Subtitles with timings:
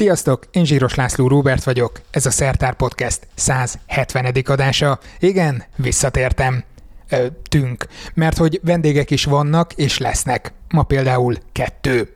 [0.00, 4.34] Sziasztok, én Zsíros László Róbert vagyok, ez a Szertár Podcast 170.
[4.46, 4.98] adása.
[5.18, 6.64] Igen, visszatértem.
[7.10, 10.52] Ö, tünk, mert hogy vendégek is vannak és lesznek.
[10.68, 12.14] Ma például kettő.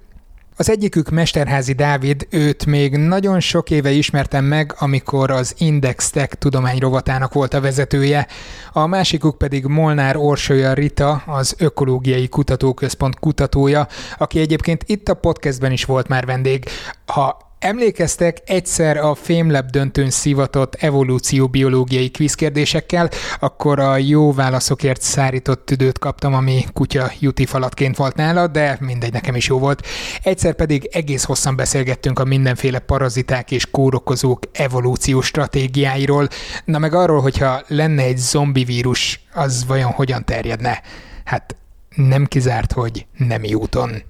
[0.56, 6.34] Az egyikük Mesterházi Dávid, őt még nagyon sok éve ismertem meg, amikor az Index Tech
[6.34, 8.26] tudomány rovatának volt a vezetője,
[8.72, 13.86] a másikuk pedig Molnár Orsolya Rita, az Ökológiai Kutatóközpont kutatója,
[14.18, 16.64] aki egyébként itt a podcastben is volt már vendég.
[17.06, 25.98] Ha Emlékeztek egyszer a FameLab döntőn szivatott evolúcióbiológiai kvízkérdésekkel, akkor a jó válaszokért szárított tüdőt
[25.98, 29.86] kaptam, ami kutya juti falatként volt nála, de mindegy, nekem is jó volt.
[30.22, 36.28] Egyszer pedig egész hosszan beszélgettünk a mindenféle paraziták és kórokozók evolúció stratégiáiról,
[36.64, 40.82] na meg arról, hogyha lenne egy zombi vírus, az vajon hogyan terjedne?
[41.24, 41.56] Hát
[41.94, 44.02] nem kizárt, hogy nem úton.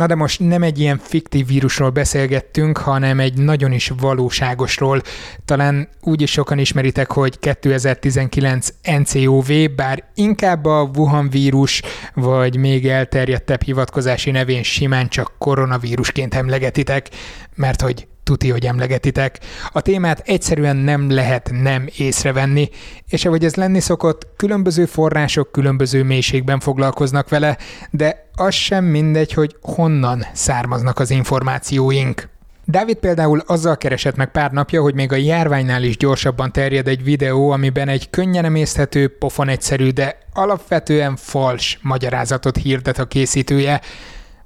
[0.00, 5.00] Na de most nem egy ilyen fiktív vírusról beszélgettünk, hanem egy nagyon is valóságosról.
[5.44, 11.82] Talán úgy is sokan ismeritek, hogy 2019 NCOV, bár inkább a Wuhan vírus,
[12.14, 17.08] vagy még elterjedtebb hivatkozási nevén simán csak koronavírusként emlegetitek,
[17.54, 19.38] mert hogy tuti, hogy emlegetitek.
[19.72, 22.68] A témát egyszerűen nem lehet nem észrevenni,
[23.08, 27.58] és ahogy ez lenni szokott, különböző források különböző mélységben foglalkoznak vele,
[27.90, 32.28] de az sem mindegy, hogy honnan származnak az információink.
[32.64, 37.04] Dávid például azzal keresett meg pár napja, hogy még a járványnál is gyorsabban terjed egy
[37.04, 43.80] videó, amiben egy könnyen emészthető, pofon egyszerű, de alapvetően fals magyarázatot hirdet a készítője.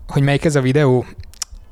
[0.09, 1.05] Hogy melyik ez a videó?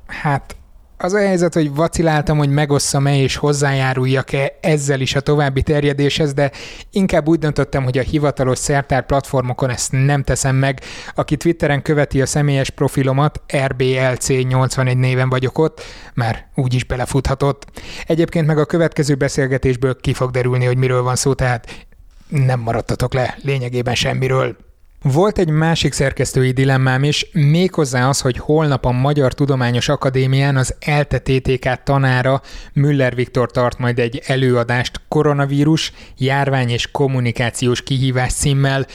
[0.06, 0.56] Hát
[1.02, 6.50] az a helyzet, hogy vaciláltam, hogy megosszam-e és hozzájáruljak-e ezzel is a további terjedéshez, de
[6.90, 10.80] inkább úgy döntöttem, hogy a hivatalos szertár platformokon ezt nem teszem meg.
[11.14, 15.80] Aki Twitteren követi a személyes profilomat, RBLC81 néven vagyok ott,
[16.14, 17.66] már úgy is belefuthatott.
[18.06, 21.86] Egyébként meg a következő beszélgetésből ki fog derülni, hogy miről van szó, tehát
[22.28, 24.56] nem maradtatok le lényegében semmiről.
[25.04, 30.74] Volt egy másik szerkesztői dilemmám is, méghozzá az, hogy holnap a Magyar Tudományos Akadémián az
[30.80, 32.40] ELTE TTK tanára
[32.72, 38.86] Müller Viktor tart majd egy előadást koronavírus, járvány és kommunikációs kihívás címmel.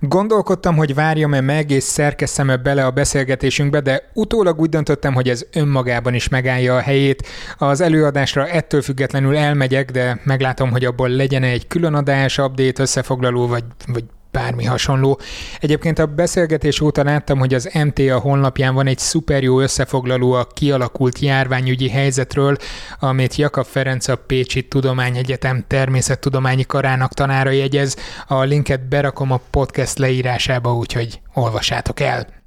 [0.00, 5.46] Gondolkodtam, hogy várjam-e meg és szerkeszem-e bele a beszélgetésünkbe, de utólag úgy döntöttem, hogy ez
[5.52, 7.26] önmagában is megállja a helyét.
[7.58, 13.46] Az előadásra ettől függetlenül elmegyek, de meglátom, hogy abból legyen egy külön adás, update, összefoglaló
[13.46, 14.04] vagy, vagy
[14.36, 15.20] bármi hasonló.
[15.60, 20.46] Egyébként a beszélgetés óta láttam, hogy az MTA honlapján van egy szuper jó összefoglaló a
[20.54, 22.56] kialakult járványügyi helyzetről,
[22.98, 27.96] amit Jakab Ferenc a Pécsi Tudományegyetem természettudományi karának tanára jegyez.
[28.26, 32.45] A linket berakom a podcast leírásába, úgyhogy olvassátok el.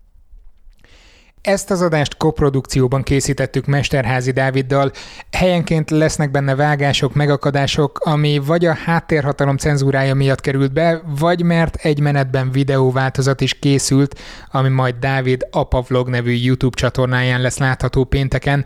[1.41, 4.91] Ezt az adást koprodukcióban készítettük Mesterházi Dáviddal.
[5.31, 11.75] Helyenként lesznek benne vágások, megakadások, ami vagy a háttérhatalom cenzúrája miatt került be, vagy mert
[11.75, 14.19] egy menetben videóváltozat is készült,
[14.51, 18.65] ami majd Dávid Apavlog nevű YouTube csatornáján lesz látható pénteken.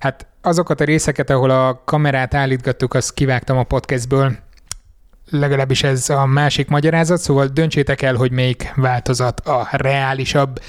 [0.00, 4.36] Hát azokat a részeket, ahol a kamerát állítgattuk, azt kivágtam a podcastből,
[5.38, 10.60] legalábbis ez a másik magyarázat, szóval döntsétek el, hogy melyik változat a reálisabb.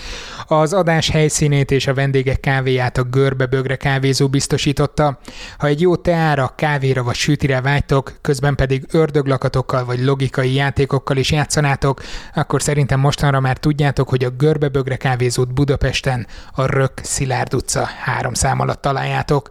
[0.48, 5.20] Az adás helyszínét és a vendégek kávéját a Görbe-bögre kávézó biztosította.
[5.58, 11.32] Ha egy jó teára, kávéra vagy sütire vágytok, közben pedig ördöglakatokkal vagy logikai játékokkal is
[11.32, 12.02] játszanátok,
[12.36, 18.34] akkor szerintem mostanra már tudjátok, hogy a Görbe-bögre kávézót Budapesten a Rök Szilárd utca három
[18.34, 19.50] szám alatt találjátok.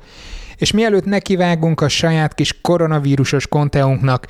[0.56, 4.26] És mielőtt nekivágunk a saját kis koronavírusos konteunknak,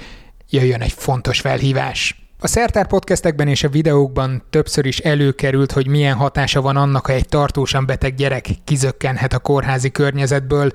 [0.50, 2.24] jöjjön egy fontos felhívás.
[2.44, 7.12] A Szertár podcastekben és a videókban többször is előkerült, hogy milyen hatása van annak, ha
[7.12, 10.70] egy tartósan beteg gyerek kizökkenhet a kórházi környezetből.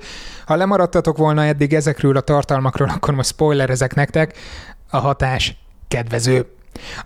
[0.46, 4.38] Ha lemaradtatok volna eddig ezekről a tartalmakról, akkor most spoiler ezek nektek.
[4.90, 5.56] A hatás
[5.88, 6.46] kedvező.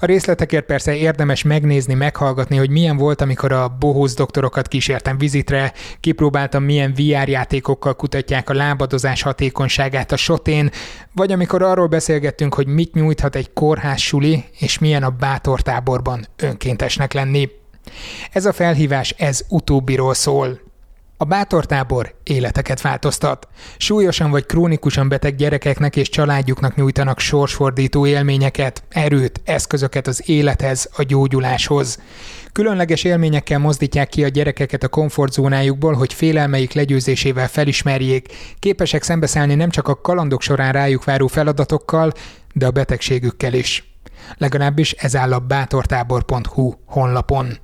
[0.01, 5.73] A részletekért persze érdemes megnézni, meghallgatni, hogy milyen volt, amikor a bohóz doktorokat kísértem vizitre,
[6.01, 10.71] kipróbáltam, milyen VR játékokkal kutatják a lábadozás hatékonyságát a sotén,
[11.15, 17.13] vagy amikor arról beszélgettünk, hogy mit nyújthat egy kórház suli, és milyen a bátortáborban önkéntesnek
[17.13, 17.49] lenni.
[18.33, 20.61] Ez a felhívás ez utóbbiról szól.
[21.17, 23.49] A bátortábor életeket változtat.
[23.77, 31.03] Súlyosan vagy krónikusan beteg gyerekeknek és családjuknak nyújtanak sorsfordító élményeket, erőt, eszközöket az élethez, a
[31.03, 31.99] gyógyuláshoz.
[32.53, 38.29] Különleges élményekkel mozdítják ki a gyerekeket a komfortzónájukból, hogy félelmeik legyőzésével felismerjék,
[38.59, 42.13] képesek szembeszállni nem csak a kalandok során rájuk váró feladatokkal,
[42.53, 43.95] de a betegségükkel is.
[44.37, 47.64] Legalábbis ez áll a bátortábor.hu honlapon.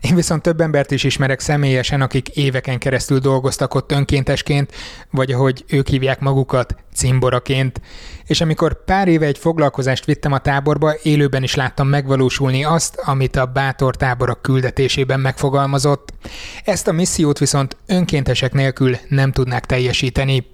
[0.00, 4.72] Én viszont több embert is ismerek személyesen, akik éveken keresztül dolgoztak ott önkéntesként,
[5.10, 7.80] vagy ahogy ők hívják magukat, cimboraként.
[8.26, 13.36] És amikor pár éve egy foglalkozást vittem a táborba, élőben is láttam megvalósulni azt, amit
[13.36, 16.12] a bátor táborak küldetésében megfogalmazott.
[16.64, 20.46] Ezt a missziót viszont önkéntesek nélkül nem tudnák teljesíteni.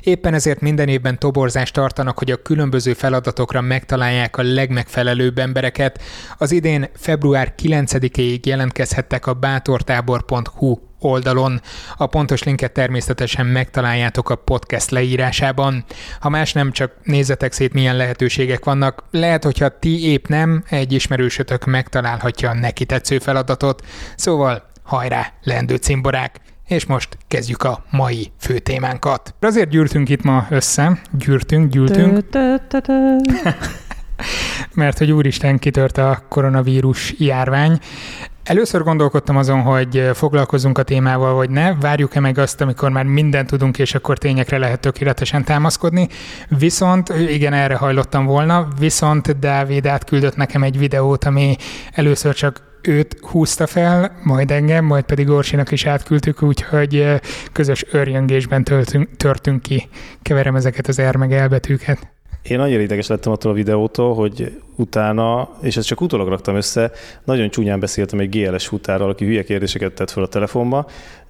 [0.00, 6.02] Éppen ezért minden évben toborzást tartanak, hogy a különböző feladatokra megtalálják a legmegfelelőbb embereket.
[6.38, 11.60] Az idén február 9-ig jelentkezhettek a bátortábor.hu oldalon.
[11.96, 15.84] A pontos linket természetesen megtaláljátok a podcast leírásában.
[16.20, 19.04] Ha más nem, csak nézzetek szét, milyen lehetőségek vannak.
[19.10, 23.86] Lehet, hogyha ti épp nem, egy ismerősötök megtalálhatja a neki tetsző feladatot.
[24.16, 26.49] Szóval hajrá, lendő cimborák!
[26.70, 29.34] És most kezdjük a mai fő témánkat.
[29.40, 32.24] Azért gyűrtünk itt ma össze, gyűrtünk, gyűltünk.
[34.74, 37.78] mert hogy úristen kitört a koronavírus járvány.
[38.44, 43.48] Először gondolkodtam azon, hogy foglalkozunk a témával, vagy ne, várjuk-e meg azt, amikor már mindent
[43.48, 46.08] tudunk, és akkor tényekre lehet tökéletesen támaszkodni.
[46.48, 51.56] Viszont, igen, erre hajlottam volna, viszont Dávid átküldött nekem egy videót, ami
[51.92, 57.06] először csak őt húzta fel, majd engem, majd pedig Orsinak is átküldtük, úgyhogy
[57.52, 59.88] közös örjöngésben töltünk, törtünk ki.
[60.22, 62.08] Keverem ezeket az R meg elbetűket.
[62.42, 66.90] Én annyira ideges lettem attól a videótól, hogy utána, és ezt csak utólag raktam össze,
[67.24, 70.86] nagyon csúnyán beszéltem egy GLS futárral, aki hülye kérdéseket tett fel a telefonba,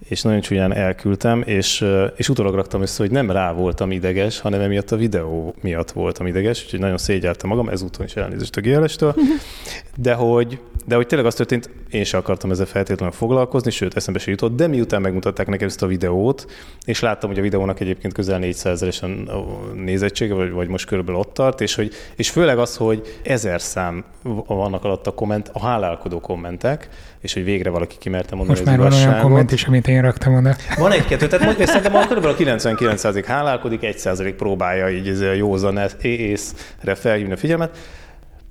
[0.08, 1.86] és nagyon csúnyán elküldtem, és,
[2.16, 6.26] és utólag raktam össze, hogy nem rá voltam ideges, hanem emiatt a videó miatt voltam
[6.26, 9.14] ideges, úgyhogy nagyon szégyeltem magam, ezúton is elnézést a GLS-től,
[9.96, 14.18] de hogy, de hogy tényleg az történt, én sem akartam ezzel feltétlenül foglalkozni, sőt, eszembe
[14.18, 16.46] se jutott, de miután megmutatták nekem ezt a videót,
[16.84, 19.30] és láttam, hogy a videónak egyébként közel 400-esen
[19.74, 24.04] nézettsége, vagy, vagy most körülbelül ott tart, és, hogy, és főleg az, hogy ezer szám
[24.46, 26.88] vannak alatt a komment, a hálálkodó kommentek,
[27.20, 30.34] és hogy végre valaki kimerte mondani Most már van olyan komment is, amit én raktam
[30.34, 30.56] oda.
[30.78, 32.24] Van egy-kettő, tehát mondjuk, szerintem a kb.
[32.24, 37.78] a 99% hálálkodik, 1% próbálja így ez a józan észre felhívni a figyelmet,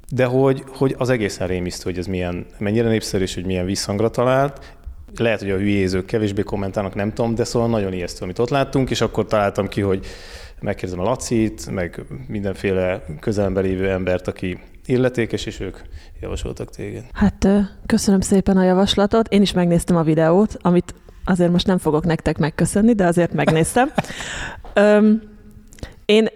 [0.09, 4.09] de hogy, hogy az egészen rémisztő, hogy ez milyen, mennyire népszerű, és hogy milyen visszhangra
[4.09, 4.77] talált,
[5.15, 8.89] lehet, hogy a hülyézők kevésbé kommentálnak, nem tudom, de szóval nagyon ijesztő, amit ott láttunk,
[8.89, 10.05] és akkor találtam ki, hogy
[10.61, 14.59] megkérdezem a Lacit, meg mindenféle közelemben lévő embert, aki
[14.89, 15.77] illetékes, és ők
[16.21, 17.03] javasoltak téged.
[17.13, 17.47] Hát
[17.85, 19.27] köszönöm szépen a javaslatot.
[19.27, 20.93] Én is megnéztem a videót, amit
[21.25, 23.91] azért most nem fogok nektek megköszönni, de azért megnéztem.
[24.73, 25.21] Öm,
[26.05, 26.27] én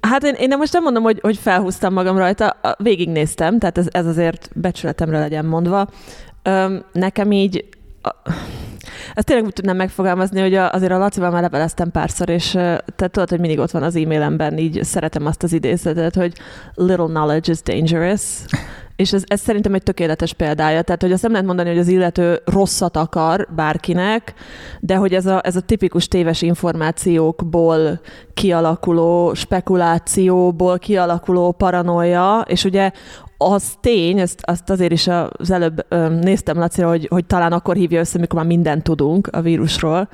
[0.00, 4.06] Hát én, én most nem mondom, hogy, hogy felhúztam magam rajta, végignéztem, tehát ez, ez
[4.06, 5.88] azért becsületemre legyen mondva.
[6.42, 7.64] Öm, nekem így
[9.14, 12.50] ezt tényleg úgy tudnám megfogalmazni, hogy azért a Lacival már leveleztem párszor, és
[12.96, 16.32] te tudod, hogy mindig ott van az e-mailemben, így szeretem azt az idézetet, hogy
[16.74, 18.22] little knowledge is dangerous.
[18.96, 20.82] És ez, ez szerintem egy tökéletes példája.
[20.82, 24.34] Tehát, hogy azt nem lehet mondani, hogy az illető rosszat akar bárkinek,
[24.80, 28.00] de hogy ez a, ez a tipikus téves információkból
[28.34, 32.90] kialakuló spekulációból kialakuló paranoia, és ugye
[33.52, 37.76] az tény, ezt, azt azért is az előbb ö, néztem Lacira, hogy, hogy talán akkor
[37.76, 40.08] hívja össze, mikor már mindent tudunk a vírusról.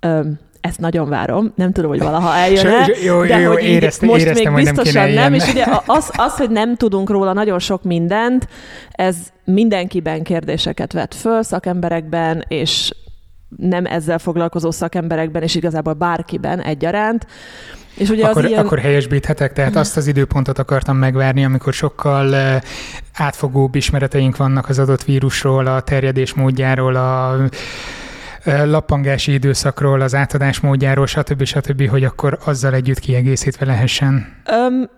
[0.00, 0.20] Ö,
[0.60, 4.52] ezt nagyon várom, nem tudom, hogy valaha eljön jó, de jó, hogy éreztem, most éreztem,
[4.52, 8.48] még biztosan nem, nem, és ugye az, az, hogy nem tudunk róla nagyon sok mindent,
[8.90, 12.90] ez mindenkiben kérdéseket vet föl, szakemberekben, és
[13.56, 17.26] nem ezzel foglalkozó szakemberekben, és igazából bárkiben egyaránt.
[17.96, 18.64] És ugye akkor, az ilyen...
[18.64, 22.60] akkor helyesbíthetek, tehát azt az időpontot akartam megvárni, amikor sokkal
[23.12, 27.36] átfogóbb ismereteink vannak az adott vírusról, a terjedés módjáról, a
[28.44, 31.44] lappangási időszakról, az átadás módjáról, stb.
[31.44, 34.42] stb., hogy akkor azzal együtt kiegészítve lehessen.
[34.50, 34.90] Um,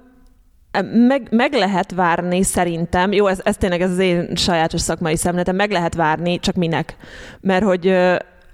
[1.09, 5.57] meg, meg lehet várni szerintem, jó, ez, ez tényleg ez az én sajátos szakmai szemléletem,
[5.57, 6.97] meg lehet várni, csak minek?
[7.41, 7.88] Mert hogy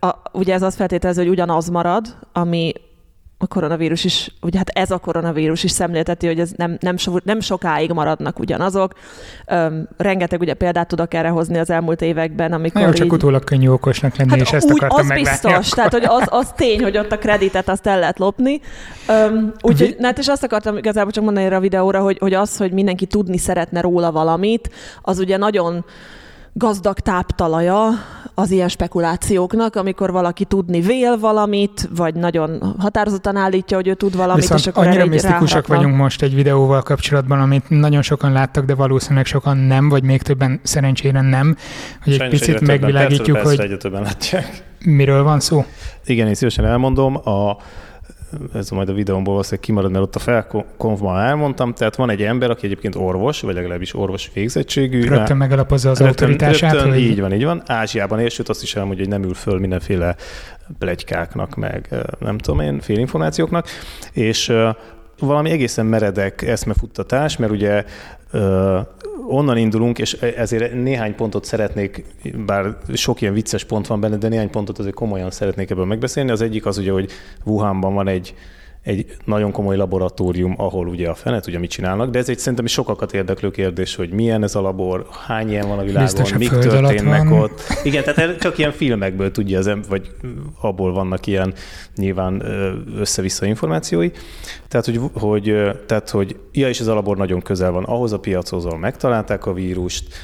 [0.00, 2.72] a, ugye ez azt feltételező, hogy ugyanaz marad, ami
[3.42, 7.16] a koronavírus is, ugye hát ez a koronavírus is szemlélteti, hogy ez nem, nem, so,
[7.24, 8.92] nem sokáig maradnak ugyanazok.
[9.46, 13.12] Öm, rengeteg ugye példát tudok erre hozni az elmúlt években, amikor Nagyon csak így...
[13.12, 15.68] utólag könnyű okosnak lenni, hát és ezt úgy, akartam az biztos, akkor.
[15.68, 18.60] tehát hogy az, az tény, hogy ott a kreditet azt el lehet lopni.
[19.62, 20.04] úgyhogy, Vi...
[20.04, 23.06] hát és azt akartam igazából csak mondani erre a videóra, hogy, hogy az, hogy mindenki
[23.06, 24.70] tudni szeretne róla valamit,
[25.02, 25.84] az ugye nagyon
[26.52, 27.88] gazdag táptalaja
[28.34, 34.16] az ilyen spekulációknak, amikor valaki tudni vél valamit, vagy nagyon határozottan állítja, hogy ő tud
[34.16, 38.64] valamit, Viszont és akkor annyira misztikusak vagyunk most egy videóval kapcsolatban, amit nagyon sokan láttak,
[38.64, 41.56] de valószínűleg sokan nem, vagy még többen szerencsére nem,
[42.02, 44.44] hogy Sajnos egy picit megvilágítjuk, persze, hogy
[44.84, 45.64] miről van szó.
[46.04, 47.16] Igen, én szívesen elmondom.
[47.28, 47.56] A
[48.54, 52.50] ez majd a videómból valószínűleg kimarad, mert ott a felkonfban elmondtam, tehát van egy ember,
[52.50, 55.04] aki egyébként orvos, vagy legalábbis orvos végzettségű.
[55.04, 56.72] Rögtön megalapozza az rögtön, autoritását.
[56.72, 56.94] Rögtön.
[56.94, 57.62] Így van, így van.
[57.66, 60.16] Ázsiában és sőt azt is elmondja, hogy nem ül föl mindenféle
[60.78, 63.66] plegykáknak, meg nem tudom én, félinformációknak,
[64.12, 64.52] és
[65.26, 67.84] valami egészen meredek eszmefuttatás, mert ugye
[69.28, 72.04] onnan indulunk, és ezért néhány pontot szeretnék,
[72.46, 76.30] bár sok ilyen vicces pont van benne, de néhány pontot azért komolyan szeretnék ebből megbeszélni.
[76.30, 77.10] Az egyik az ugye, hogy
[77.44, 78.34] Wuhanban van egy
[78.82, 82.66] egy nagyon komoly laboratórium, ahol ugye a fenet, ugye mit csinálnak, de ez egy szerintem
[82.66, 86.48] sokakat érdeklő kérdés, hogy milyen ez a labor, hány ilyen van a világon, Biztos mik
[86.48, 87.40] történnek van.
[87.40, 87.62] ott.
[87.84, 90.10] Igen, tehát csak ilyen filmekből tudja az ember, vagy
[90.60, 91.54] abból vannak ilyen
[91.96, 92.42] nyilván
[92.98, 94.10] össze-vissza információi.
[94.68, 95.54] Tehát, hogy, hogy,
[95.86, 99.46] tehát, hogy ja, és ez a labor nagyon közel van ahhoz a piachoz, ahol megtalálták
[99.46, 100.14] a vírust,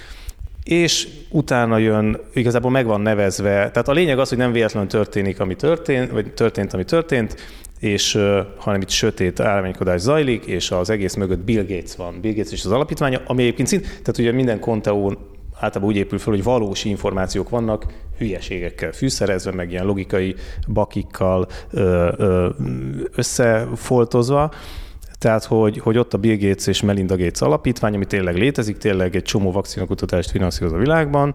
[0.64, 5.40] és utána jön, igazából meg van nevezve, tehát a lényeg az, hogy nem véletlenül történik,
[5.40, 7.36] ami történt, vagy történt, ami történt,
[7.78, 8.18] és
[8.56, 12.20] hanem itt sötét állványkodás zajlik, és az egész mögött Bill Gates van.
[12.20, 15.18] Bill Gates és az alapítványa, ami egyébként szint, tehát ugye minden konteón
[15.60, 17.86] általában úgy épül fel, hogy valós információk vannak,
[18.18, 20.34] hülyeségekkel fűszerezve, meg ilyen logikai
[20.68, 21.46] bakikkal
[23.14, 24.52] összefoltozva.
[25.18, 29.16] Tehát, hogy, hogy ott a Bill Gates és Melinda Gates alapítvány, ami tényleg létezik, tényleg
[29.16, 31.34] egy csomó vakcinakutatást finanszíroz a világban,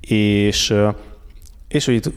[0.00, 0.74] és
[1.74, 2.10] és hogy itt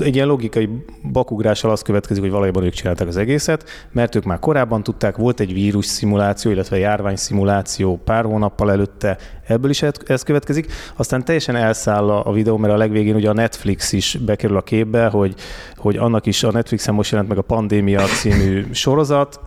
[0.00, 0.68] egy ilyen logikai
[1.12, 5.40] bakugrással az következik, hogy valójában ők csinálták az egészet, mert ők már korábban tudták, volt
[5.40, 10.72] egy vírus szimuláció, illetve járvány szimuláció pár hónappal előtte, ebből is ez következik.
[10.96, 15.06] Aztán teljesen elszáll a videó, mert a legvégén ugye a Netflix is bekerül a képbe,
[15.06, 15.34] hogy,
[15.76, 19.40] hogy annak is a Netflixen most jelent meg a Pandémia című sorozat,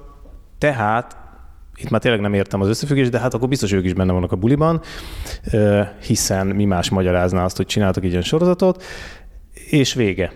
[0.57, 1.17] tehát
[1.75, 4.31] itt már tényleg nem értem az összefüggést, de hát akkor biztos ők is benne vannak
[4.31, 4.81] a buliban,
[6.05, 8.83] hiszen mi más magyarázná azt, hogy csináltak egy ilyen sorozatot,
[9.73, 10.31] és vége.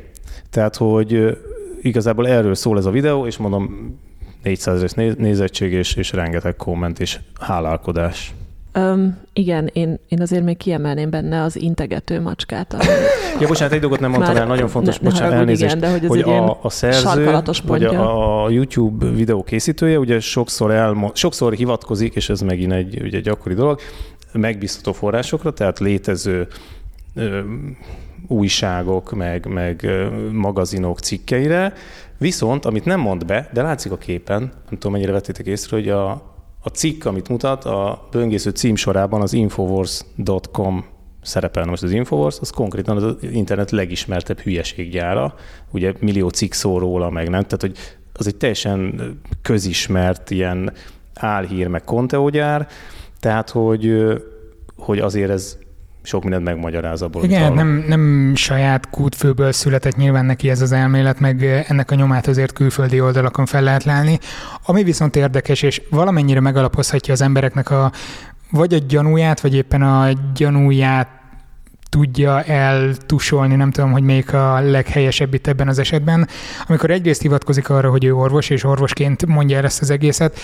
[0.49, 1.37] Tehát, hogy
[1.81, 3.95] igazából erről szól ez a videó, és mondom,
[4.43, 8.33] 400 nézettség és, és rengeteg komment és hálálkodás.
[8.75, 12.73] Um, igen, én, én azért még kiemelném benne az integető macskát.
[12.73, 12.83] Ami
[13.39, 16.03] ja, bocsánat, egy dolgot nem mondtam el, nagyon fontos, ne, bocsánat, elnézést, igen, de hogy,
[16.03, 21.53] ez hogy a, a szerző, vagy a, a YouTube videó készítője, ugye sokszor, elmo- sokszor
[21.53, 23.79] hivatkozik, és ez megint egy ugye gyakori dolog,
[24.31, 26.47] megbízható forrásokra, tehát létező
[28.27, 29.89] újságok, meg, meg
[30.31, 31.73] magazinok cikkeire,
[32.17, 35.89] viszont, amit nem mond be, de látszik a képen, nem tudom mennyire vettétek észre, hogy
[35.89, 36.09] a,
[36.61, 40.85] a cikk, amit mutat, a böngésző címsorában az infowars.com
[41.21, 41.65] szerepel.
[41.65, 45.35] Most az Infowars, az konkrétan az internet legismertebb hülyeséggyára,
[45.71, 47.77] ugye millió cikk szól róla, meg nem, tehát hogy
[48.13, 49.01] az egy teljesen
[49.41, 50.73] közismert ilyen
[51.13, 52.67] álhír, meg konteógyár,
[53.19, 53.93] tehát hogy,
[54.77, 55.57] hogy azért ez
[56.07, 57.23] sok mindent megmagyaráz abból.
[57.23, 62.27] Igen, nem, nem saját kútfőből született nyilván neki ez az elmélet, meg ennek a nyomát
[62.27, 64.19] azért külföldi oldalakon fel lehet lelni.
[64.65, 67.91] Ami viszont érdekes, és valamennyire megalapozhatja az embereknek a
[68.51, 71.07] vagy a gyanúját, vagy éppen a gyanúját
[71.89, 76.27] tudja eltusolni, nem tudom, hogy melyik a leghelyesebb itt ebben az esetben,
[76.67, 80.39] amikor egyrészt hivatkozik arra, hogy ő orvos, és orvosként mondja el ezt az egészet,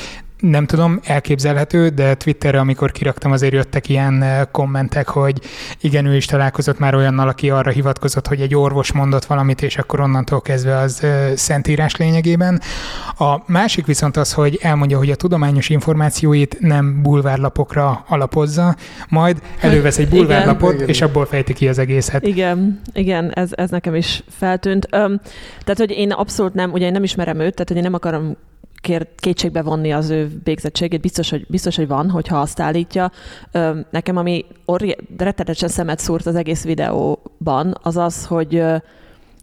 [0.50, 5.40] nem tudom, elképzelhető, de Twitterre, amikor kiraktam, azért jöttek ilyen eh, kommentek, hogy
[5.82, 9.78] igen, ő is találkozott már olyannal, aki arra hivatkozott, hogy egy orvos mondott valamit, és
[9.78, 12.62] akkor onnantól kezdve az eh, szentírás lényegében.
[13.18, 18.76] A másik viszont az, hogy elmondja, hogy a tudományos információit nem bulvárlapokra alapozza,
[19.10, 20.88] majd elővesz egy bulvárlapot, igen.
[20.88, 22.28] és abból fejti ki az egészet.
[22.28, 24.86] Igen, igen, ez, ez nekem is feltűnt.
[24.86, 25.20] Um,
[25.64, 28.38] tehát, hogy én abszolút nem, ugye én nem ismerem őt, tehát hogy én nem akarom
[29.16, 33.12] kétségbe vonni az ő végzettségét, biztos, hogy, biztos, hogy van, hogyha azt állítja.
[33.90, 38.64] Nekem, ami orri, rettenetesen szemet szúrt az egész videóban, az az, hogy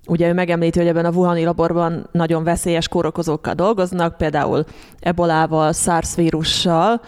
[0.07, 4.65] Ugye ő megemlíti, hogy ebben a Wuhani laborban nagyon veszélyes kórokozókkal dolgoznak, például
[5.01, 7.01] ebolával, SARS vírussal,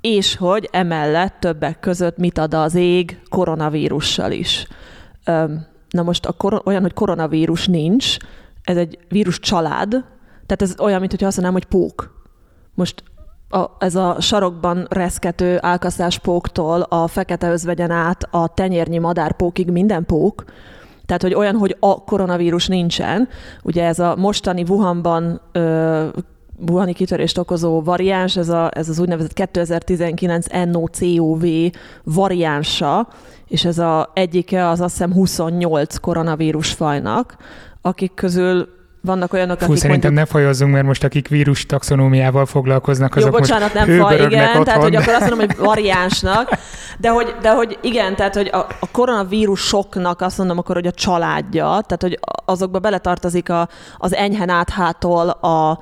[0.00, 4.66] és hogy emellett többek között mit ad az ég koronavírussal is.
[5.90, 8.16] Na most a kor- olyan, hogy koronavírus nincs,
[8.62, 10.04] ez egy vírus család,
[10.48, 12.22] tehát ez olyan, mintha azt mondanám, hogy pók.
[12.74, 13.02] Most
[13.48, 20.06] a, ez a sarokban reszkető álkaszás póktól a fekete özvegyen át a tenyérnyi madárpókig minden
[20.06, 20.44] pók.
[21.06, 23.28] Tehát, hogy olyan, hogy a koronavírus nincsen.
[23.62, 26.06] Ugye ez a mostani Wuhanban ö,
[26.68, 31.44] Wuhani kitörést okozó variáns, ez, a, ez az úgynevezett 2019 NOCOV
[32.04, 33.08] variánsa,
[33.46, 37.36] és ez a egyike az azt hiszem 28 koronavírus fajnak,
[37.80, 40.32] akik közül vannak olyanok, Fú, akik szerintem mondjuk...
[40.32, 44.28] ne fajozzunk, mert most akik vírus taxonómiával foglalkoznak, azok Jó, bocsánat, most nem faj, igen,
[44.28, 45.02] hőbörögnek tehát hogy otthon.
[45.02, 46.50] akkor azt mondom, hogy variánsnak,
[46.98, 50.92] de hogy, de hogy igen, tehát hogy a, a koronavírusoknak azt mondom akkor, hogy a
[50.92, 55.78] családja, tehát hogy azokba beletartozik a, az enyhen áthától a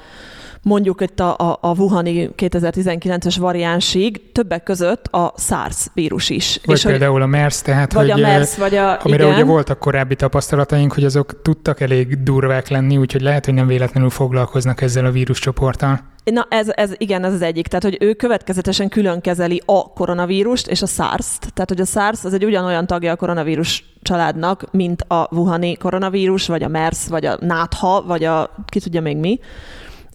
[0.67, 6.61] mondjuk itt a, a, a Wuhani 2019-es variánsig, többek között a SARS vírus is.
[6.65, 9.01] Vagy és hogy, például a MERS, tehát vagy hogy, a MERS, vagy a...
[9.03, 9.35] amire igen.
[9.35, 14.11] ugye voltak korábbi tapasztalataink, hogy azok tudtak elég durvák lenni, úgyhogy lehet, hogy nem véletlenül
[14.11, 16.01] foglalkoznak ezzel a víruscsoporttal.
[16.25, 17.67] Na ez, ez igen, ez az egyik.
[17.67, 21.53] Tehát, hogy ő következetesen külön kezeli a koronavírust és a SARS-t.
[21.53, 26.47] Tehát, hogy a SARS az egy ugyanolyan tagja a koronavírus családnak, mint a Wuhani koronavírus,
[26.47, 29.41] vagy a MERS, vagy a nátha, vagy a ki tudja még mi.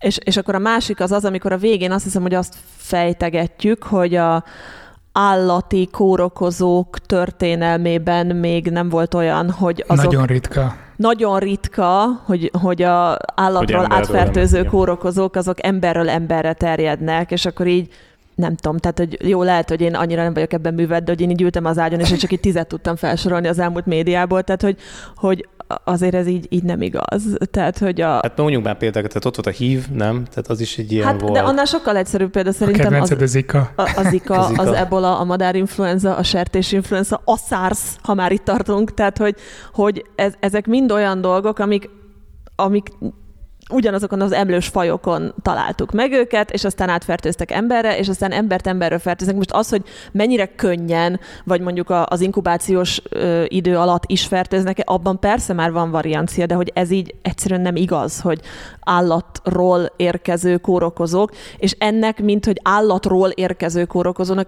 [0.01, 3.83] És, és akkor a másik az az, amikor a végén azt hiszem, hogy azt fejtegetjük,
[3.83, 4.43] hogy a
[5.11, 10.75] állati kórokozók történelmében még nem volt olyan, hogy azok Nagyon ritka.
[10.95, 17.67] nagyon ritka, hogy, hogy a állatról emberről átfertőző kórokozók, azok emberről emberre terjednek, és akkor
[17.67, 17.93] így
[18.35, 21.21] nem tudom, tehát hogy jó, lehet, hogy én annyira nem vagyok ebben művelt, de hogy
[21.21, 24.43] én így ültem az ágyon, és én csak így tizet tudtam felsorolni az elmúlt médiából,
[24.43, 24.77] tehát hogy,
[25.15, 25.47] hogy
[25.83, 27.23] azért ez így, így nem igaz.
[27.51, 28.09] Tehát, hogy a...
[28.09, 30.23] Hát mondjuk már például, tehát ott volt a hív, nem?
[30.29, 31.33] Tehát az is egy ilyen Hát, volt.
[31.33, 33.71] de annál sokkal egyszerűbb például A szerintem az, kedvenced a Zika.
[33.75, 34.61] a, a Zika, A Zika.
[34.61, 39.35] az ebola, a madárinfluenza, a sertésinfluenza, a SARS, ha már itt tartunk, tehát hogy,
[39.73, 41.89] hogy ez, ezek mind olyan dolgok, amik,
[42.55, 42.87] amik
[43.71, 48.99] ugyanazokon az emlős fajokon találtuk meg őket, és aztán átfertőztek emberre, és aztán embert emberről
[48.99, 49.35] fertőznek.
[49.35, 53.01] Most az, hogy mennyire könnyen, vagy mondjuk az inkubációs
[53.45, 57.75] idő alatt is fertőznek, abban persze már van variancia, de hogy ez így egyszerűen nem
[57.75, 58.39] igaz, hogy
[58.79, 64.47] állatról érkező kórokozók, és ennek, mint hogy állatról érkező kórokozónak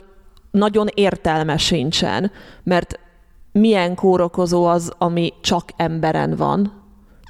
[0.51, 2.31] nagyon értelme sincsen,
[2.63, 2.99] mert
[3.51, 6.82] milyen kórokozó az, ami csak emberen van,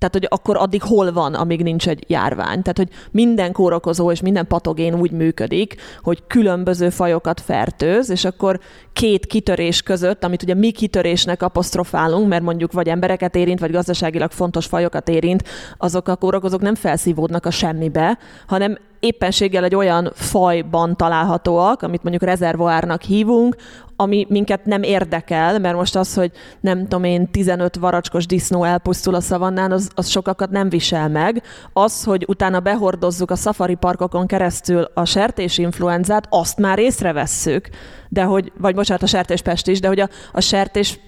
[0.04, 2.62] tehát, hogy akkor addig hol van, amíg nincs egy járvány.
[2.62, 8.60] Tehát, hogy minden kórokozó és minden patogén úgy működik, hogy különböző fajokat fertőz, és akkor
[8.94, 14.32] két kitörés között, amit ugye mi kitörésnek apostrofálunk, mert mondjuk vagy embereket érint, vagy gazdaságilag
[14.32, 15.44] fontos fajokat érint,
[15.78, 18.18] azok a kórokozók nem felszívódnak a semmibe,
[18.48, 23.56] hanem éppenséggel egy olyan fajban találhatóak, amit mondjuk rezervoárnak hívunk,
[24.04, 29.16] ami minket nem érdekel, mert most az, hogy nem tudom én, 15 varacskos disznó elpusztul
[29.16, 31.44] a szavannán, az, az sokakat nem visel meg.
[31.74, 37.70] Az, hogy utána behordozzuk a safari parkokon keresztül a sertésinfluenzát, azt már észrevesszük,
[38.10, 41.00] de hogy, vagy bocsánat, a sertéspest is, de hogy a, a sertés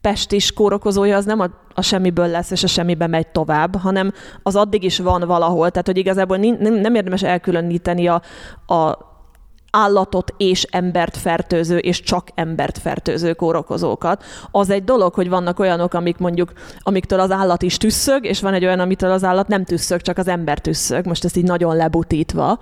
[0.00, 4.12] pestis kórokozója az nem a, a semmiből lesz, és a semmibe megy tovább, hanem
[4.42, 5.70] az addig is van valahol.
[5.70, 8.22] Tehát, hogy igazából nem, nem érdemes elkülöníteni a,
[8.66, 9.10] a
[9.72, 14.24] állatot és embert fertőző, és csak embert fertőző kórokozókat.
[14.50, 18.54] Az egy dolog, hogy vannak olyanok, amik mondjuk, amiktől az állat is tüsszög, és van
[18.54, 21.06] egy olyan, amitől az állat nem tüsszög, csak az ember tüsszög.
[21.06, 22.58] Most ezt így nagyon lebutítva,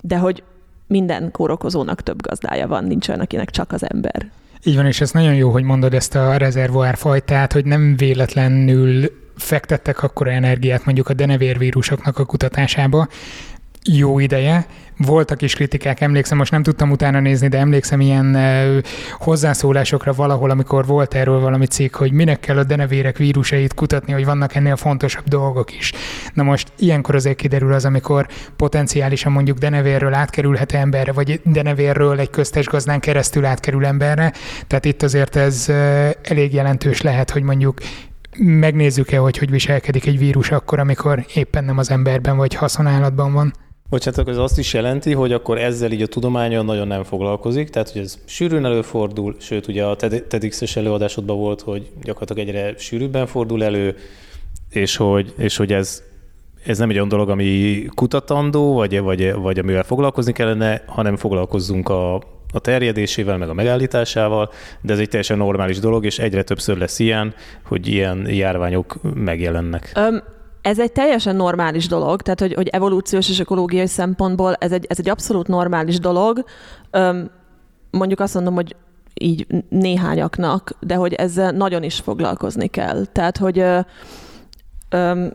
[0.00, 0.42] de hogy
[0.86, 4.30] minden kórokozónak több gazdája van, nincs olyan, akinek csak az ember.
[4.64, 9.10] Így van, és ez nagyon jó, hogy mondod ezt a rezervoár fajtát, hogy nem véletlenül
[9.36, 13.08] fektettek akkora energiát mondjuk a denevérvírusoknak a kutatásába,
[13.84, 14.66] jó ideje.
[14.98, 18.38] Voltak is kritikák, emlékszem, most nem tudtam utána nézni, de emlékszem ilyen
[19.12, 24.24] hozzászólásokra valahol, amikor volt erről valami cikk, hogy minek kell a denevérek vírusait kutatni, hogy
[24.24, 25.92] vannak ennél fontosabb dolgok is.
[26.34, 32.30] Na most ilyenkor azért kiderül az, amikor potenciálisan mondjuk denevérről átkerülhet emberre, vagy denevérről egy
[32.30, 34.32] köztes gazdán keresztül átkerül emberre.
[34.66, 35.68] Tehát itt azért ez
[36.22, 37.80] elég jelentős lehet, hogy mondjuk
[38.38, 43.52] megnézzük-e, hogy hogy viselkedik egy vírus akkor, amikor éppen nem az emberben vagy haszonállatban van.
[43.88, 47.90] Bocsánat, ez azt is jelenti, hogy akkor ezzel így a tudományon nagyon nem foglalkozik, tehát
[47.90, 53.26] hogy ez sűrűn előfordul, sőt ugye a TED- TEDx-es előadásodban volt, hogy gyakorlatilag egyre sűrűbben
[53.26, 53.96] fordul elő,
[54.70, 56.02] és hogy, és hogy ez,
[56.64, 61.88] ez nem egy olyan dolog, ami kutatandó, vagy, vagy, vagy amivel foglalkozni kellene, hanem foglalkozzunk
[61.88, 62.14] a,
[62.52, 66.98] a terjedésével, meg a megállításával, de ez egy teljesen normális dolog, és egyre többször lesz
[66.98, 69.92] ilyen, hogy ilyen járványok megjelennek.
[69.94, 70.22] Öm,
[70.66, 74.98] ez egy teljesen normális dolog, tehát hogy, hogy evolúciós és ökológiai szempontból ez egy, ez
[74.98, 76.44] egy abszolút normális dolog.
[76.90, 77.30] Öm,
[77.90, 78.76] mondjuk azt mondom, hogy
[79.14, 83.04] így néhányaknak, de hogy ezzel nagyon is foglalkozni kell.
[83.04, 83.58] Tehát, hogy
[84.88, 85.32] öm,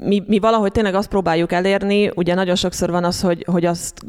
[0.00, 4.00] mi, mi valahogy tényleg azt próbáljuk elérni, ugye nagyon sokszor van az, hogy, hogy azt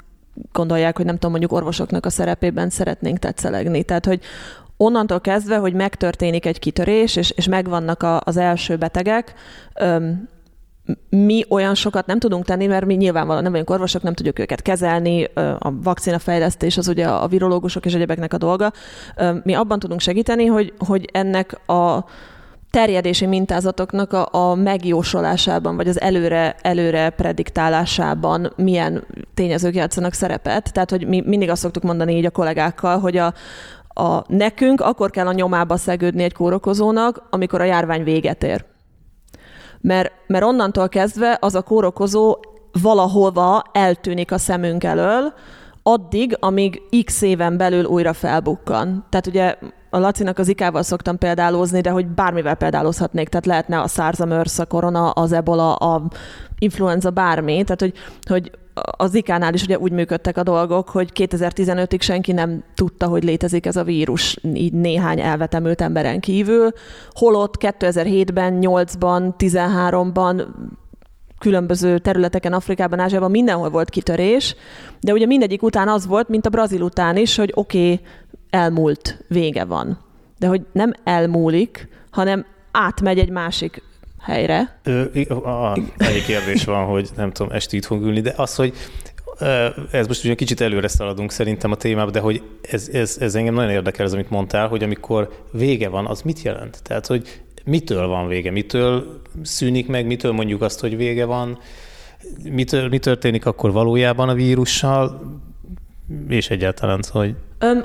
[0.51, 3.83] gondolják, hogy nem tudom, mondjuk orvosoknak a szerepében szeretnénk tetszelegni.
[3.83, 4.19] Tehát, hogy
[4.77, 9.33] onnantól kezdve, hogy megtörténik egy kitörés, és, és megvannak a, az első betegek,
[9.75, 10.29] öm,
[11.09, 14.61] mi olyan sokat nem tudunk tenni, mert mi nyilvánvalóan nem vagyunk orvosok, nem tudjuk őket
[14.61, 15.23] kezelni,
[15.59, 18.71] a vakcinafejlesztés az ugye a virológusok és egyebeknek a dolga.
[19.43, 22.05] Mi abban tudunk segíteni, hogy, hogy ennek a
[22.71, 30.73] terjedési mintázatoknak a, a megjósolásában, vagy az előre, előre prediktálásában milyen tényezők játszanak szerepet.
[30.73, 33.33] Tehát, hogy mi mindig azt szoktuk mondani így a kollégákkal, hogy a,
[33.97, 38.65] a nekünk akkor kell a nyomába szegődni egy kórokozónak, amikor a járvány véget ér.
[39.81, 42.37] Mert, mert onnantól kezdve az a kórokozó
[42.81, 45.33] valahova eltűnik a szemünk elől,
[45.83, 49.05] addig, amíg x éven belül újra felbukkan.
[49.09, 49.55] Tehát ugye
[49.89, 54.25] a Lacinak az ikával szoktam példálózni, de hogy bármivel példálozhatnék, tehát lehetne a SARS, a
[54.25, 56.01] MERS, a korona, az ebola, a
[56.59, 57.63] influenza, bármi.
[57.63, 57.93] Tehát, hogy,
[58.29, 58.51] hogy
[58.97, 63.65] az ikánál is ugye úgy működtek a dolgok, hogy 2015-ig senki nem tudta, hogy létezik
[63.65, 66.71] ez a vírus, így néhány elvetemült emberen kívül.
[67.09, 70.45] Holott 2007-ben, 8-ban, 13-ban
[71.39, 74.55] különböző területeken, Afrikában, Ázsiában mindenhol volt kitörés,
[74.99, 78.05] de ugye mindegyik után az volt, mint a brazil után is, hogy oké, okay,
[78.49, 79.99] elmúlt, vége van.
[80.37, 83.83] De hogy nem elmúlik, hanem átmegy egy másik
[84.25, 84.79] helyre.
[84.83, 88.73] Ö, a, egy kérdés van, hogy nem tudom, este itt fogunk ülni, de az, hogy
[89.91, 93.53] ez most ugye kicsit előre szaladunk szerintem a témába, de hogy ez, ez, ez engem
[93.53, 96.79] nagyon érdekel, ez, amit mondtál, hogy amikor vége van, az mit jelent?
[96.83, 101.59] Tehát, hogy mitől van vége, mitől szűnik meg, mitől mondjuk azt, hogy vége van,
[102.43, 105.21] mitől, mi történik akkor valójában a vírussal,
[106.27, 107.35] és egyáltalán, hogy...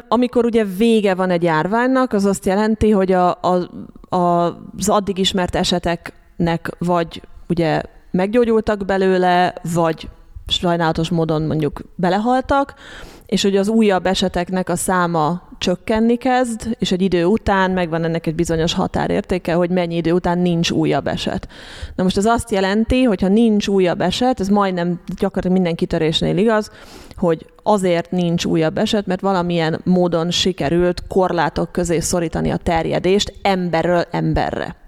[0.08, 3.68] Amikor ugye vége van egy járványnak, az azt jelenti, hogy a, a,
[4.16, 4.44] a,
[4.78, 5.54] az addig ismert
[6.40, 10.08] eseteknek vagy ugye meggyógyultak belőle, vagy
[10.46, 12.74] sajnálatos módon mondjuk belehaltak,
[13.26, 18.26] és hogy az újabb eseteknek a száma csökkenni kezd, és egy idő után megvan ennek
[18.26, 21.48] egy bizonyos határértéke, hogy mennyi idő után nincs újabb eset.
[21.94, 26.36] Na most ez azt jelenti, hogy ha nincs újabb eset, ez majdnem gyakorlatilag minden kitörésnél
[26.36, 26.70] igaz,
[27.16, 34.04] hogy azért nincs újabb eset, mert valamilyen módon sikerült korlátok közé szorítani a terjedést emberről
[34.10, 34.79] emberre.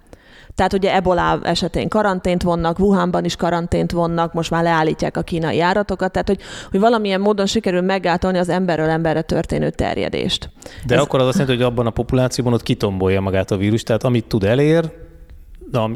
[0.55, 5.57] Tehát ugye ebola esetén karantént vonnak, Wuhanban is karantént vonnak, most már leállítják a kínai
[5.57, 10.51] járatokat, tehát hogy, hogy valamilyen módon sikerül meggátolni az emberről emberre történő terjedést.
[10.87, 11.01] De Ez...
[11.01, 14.25] akkor az azt jelenti, hogy abban a populációban ott kitombolja magát a vírus, tehát amit
[14.25, 14.91] tud elér,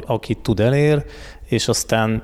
[0.05, 1.05] akit tud elér,
[1.45, 2.23] és aztán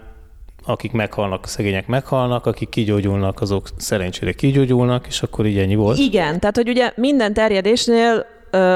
[0.65, 5.97] akik meghalnak, szegények meghalnak, akik kigyógyulnak, azok szerencsére kigyógyulnak, és akkor így ennyi volt.
[5.97, 8.25] Igen, tehát hogy ugye minden terjedésnél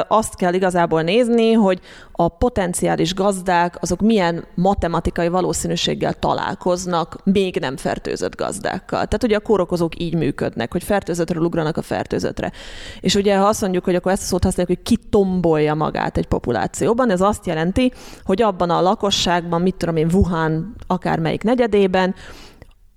[0.07, 1.79] azt kell igazából nézni, hogy
[2.11, 9.05] a potenciális gazdák azok milyen matematikai valószínűséggel találkoznak még nem fertőzött gazdákkal.
[9.05, 12.51] Tehát ugye a kórokozók így működnek, hogy fertőzöttről ugranak a fertőzöttre.
[12.99, 16.27] És ugye ha azt mondjuk, hogy akkor ezt a szót használjuk, hogy kitombolja magát egy
[16.27, 17.91] populációban, ez azt jelenti,
[18.23, 22.15] hogy abban a lakosságban, mit tudom én, Wuhan akármelyik negyedében,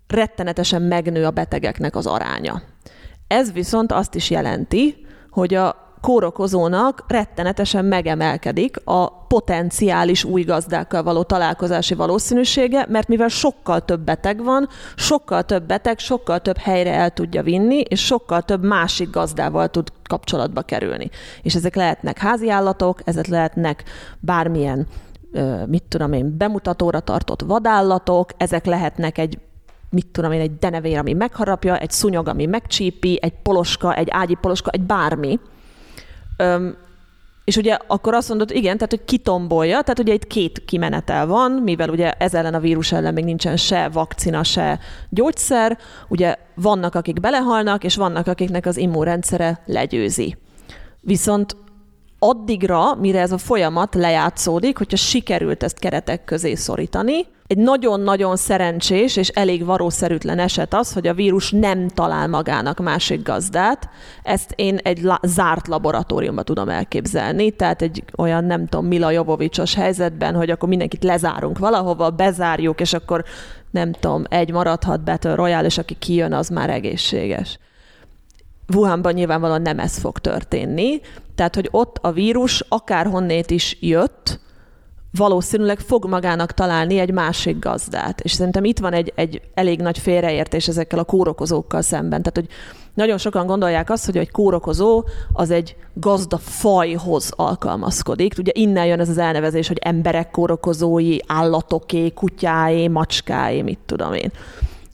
[0.06, 2.62] rettenetesen megnő a betegeknek az aránya.
[3.26, 11.22] Ez viszont azt is jelenti, hogy a kórokozónak rettenetesen megemelkedik a potenciális új gazdákkal való
[11.22, 17.10] találkozási valószínűsége, mert mivel sokkal több beteg van, sokkal több beteg sokkal több helyre el
[17.10, 21.10] tudja vinni, és sokkal több másik gazdával tud kapcsolatba kerülni.
[21.42, 23.84] És ezek lehetnek házi állatok, ezek lehetnek
[24.20, 24.86] bármilyen
[25.66, 29.38] mit tudom én, bemutatóra tartott vadállatok, ezek lehetnek egy
[29.90, 34.34] mit tudom én, egy denevér, ami megharapja, egy szúnyog, ami megcsípi, egy poloska, egy ágyi
[34.40, 35.40] poloska, egy bármi.
[36.40, 36.76] Öm,
[37.44, 41.53] és ugye akkor azt mondod, igen, tehát hogy kitombolja, tehát ugye itt két kimenetel van,
[41.53, 46.94] mivel ugye ez ellen a vírus ellen még nincsen se vakcina, se gyógyszer, ugye vannak,
[46.94, 50.37] akik belehalnak, és vannak, akiknek az immunrendszere legyőzi.
[51.00, 51.57] Viszont
[52.18, 59.16] addigra, mire ez a folyamat lejátszódik, hogyha sikerült ezt keretek közé szorítani, egy nagyon-nagyon szerencsés
[59.16, 63.88] és elég valószerűtlen eset az, hogy a vírus nem talál magának másik gazdát.
[64.22, 69.74] Ezt én egy la- zárt laboratóriumban tudom elképzelni, tehát egy olyan, nem tudom, Mila Jovovicsos
[69.74, 73.24] helyzetben, hogy akkor mindenkit lezárunk valahova, bezárjuk, és akkor
[73.70, 77.58] nem tudom, egy maradhat Battle Royale, és aki kijön, az már egészséges.
[78.74, 81.00] Wuhanban nyilvánvalóan nem ez fog történni,
[81.34, 84.40] tehát hogy ott a vírus akárhonnét is jött,
[85.12, 88.20] valószínűleg fog magának találni egy másik gazdát.
[88.20, 92.23] És szerintem itt van egy, egy elég nagy félreértés ezekkel a kórokozókkal szemben.
[92.23, 92.49] Tehát, hogy
[92.94, 98.35] nagyon sokan gondolják azt, hogy egy kórokozó az egy gazda fajhoz alkalmazkodik.
[98.38, 104.33] Ugye innen jön ez az elnevezés, hogy emberek kórokozói, állatoké, kutyáé, macskáé, mit tudom én.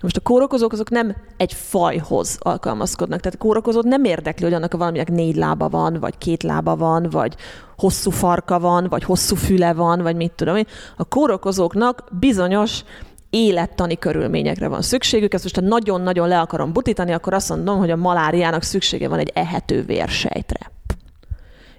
[0.03, 3.21] Most a kórokozók azok nem egy fajhoz alkalmazkodnak.
[3.21, 6.77] Tehát a kórokozót nem érdekli, hogy annak a valaminek négy lába van, vagy két lába
[6.77, 7.35] van, vagy
[7.77, 10.67] hosszú farka van, vagy hosszú füle van, vagy mit tudom én.
[10.97, 12.85] A kórokozóknak bizonyos
[13.31, 15.35] élettani körülményekre van szükségük.
[15.35, 19.19] Ezt most ha nagyon-nagyon le akarom butítani, akkor azt mondom, hogy a maláriának szüksége van
[19.19, 20.71] egy ehető vérsejtre.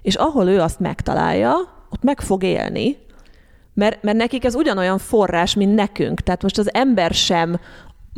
[0.02, 1.54] És ahol ő azt megtalálja,
[1.90, 3.06] ott meg fog élni,
[3.74, 6.20] Mert, mert nekik ez ugyanolyan forrás, mint nekünk.
[6.20, 7.60] Tehát most az ember sem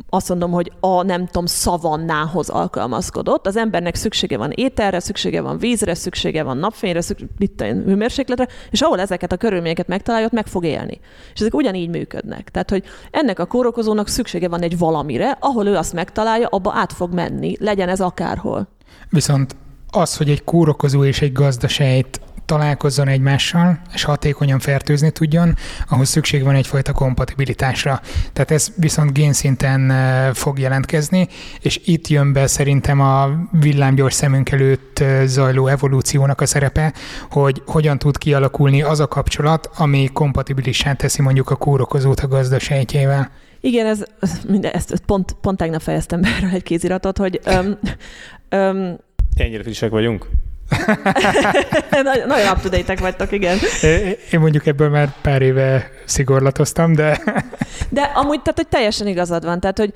[0.09, 3.47] azt mondom, hogy a nem tudom, szavannához alkalmazkodott.
[3.47, 7.29] Az embernek szüksége van ételre, szüksége van vízre, szüksége van napfényre, szüksége,
[7.65, 11.01] hőmérsékletre, és ahol ezeket a körülményeket megtalálja, ott meg fog élni.
[11.35, 12.49] És ezek ugyanígy működnek.
[12.49, 16.93] Tehát, hogy ennek a kórokozónak szüksége van egy valamire, ahol ő azt megtalálja, abba át
[16.93, 18.69] fog menni, legyen ez akárhol.
[19.11, 19.57] Viszont
[19.91, 25.57] az, hogy egy kórokozó és egy gazdasejt találkozzon egymással, és hatékonyan fertőzni tudjon,
[25.89, 28.01] ahhoz szükség van egyfajta kompatibilitásra.
[28.33, 29.93] Tehát ez viszont génszinten
[30.35, 31.29] fog jelentkezni,
[31.61, 36.93] és itt jön be szerintem a villámgyors szemünk előtt zajló evolúciónak a szerepe,
[37.31, 43.31] hogy hogyan tud kialakulni az a kapcsolat, ami kompatibilissá teszi mondjuk a kórokozót a gazdasejtjével.
[43.61, 44.05] Igen, ez,
[44.49, 47.79] minden, ezt pont, pont tegnap fejeztem be erről egy kéziratot, hogy um,
[48.61, 48.97] um,
[49.35, 50.29] Ennyire frissek vagyunk?
[51.91, 53.59] nagyon, nagyon up to vagytok, igen.
[54.33, 57.21] Én mondjuk ebből már pár éve szigorlatoztam, de...
[57.89, 59.61] de amúgy, tehát, hogy teljesen igazad van.
[59.61, 59.93] Tehát, hogy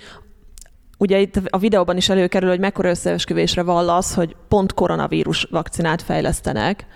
[0.98, 6.86] ugye itt a videóban is előkerül, hogy mekkora összeesküvésre vallasz, hogy pont koronavírus vakcinát fejlesztenek,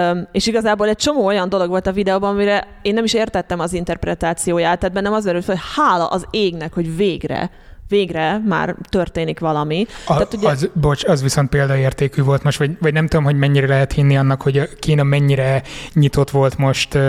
[0.00, 3.60] Um, és igazából egy csomó olyan dolog volt a videóban, amire én nem is értettem
[3.60, 7.50] az interpretációját, tehát bennem az merült hogy hála az égnek, hogy végre
[7.88, 9.86] végre már történik valami.
[10.06, 10.48] A, Tehát, ugye...
[10.48, 14.16] az, bocs, az viszont példaértékű volt most, vagy, vagy nem tudom, hogy mennyire lehet hinni
[14.16, 17.00] annak, hogy a Kína mennyire nyitott volt most uh,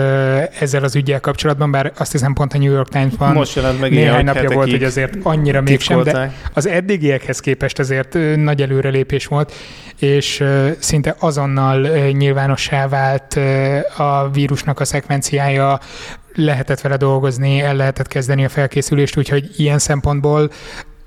[0.60, 3.90] ezzel az ügyel kapcsolatban, bár azt hiszem pont a New York Times-ban most jelent meg
[3.90, 8.62] néhány ilyen, napja volt, hogy azért annyira mégsem, de az eddigiekhez képest azért uh, nagy
[8.62, 9.52] előrelépés volt,
[9.98, 15.80] és uh, szinte azonnal uh, nyilvánossá vált uh, a vírusnak a szekvenciája,
[16.36, 20.50] lehetett vele dolgozni, el lehetett kezdeni a felkészülést, úgyhogy ilyen szempontból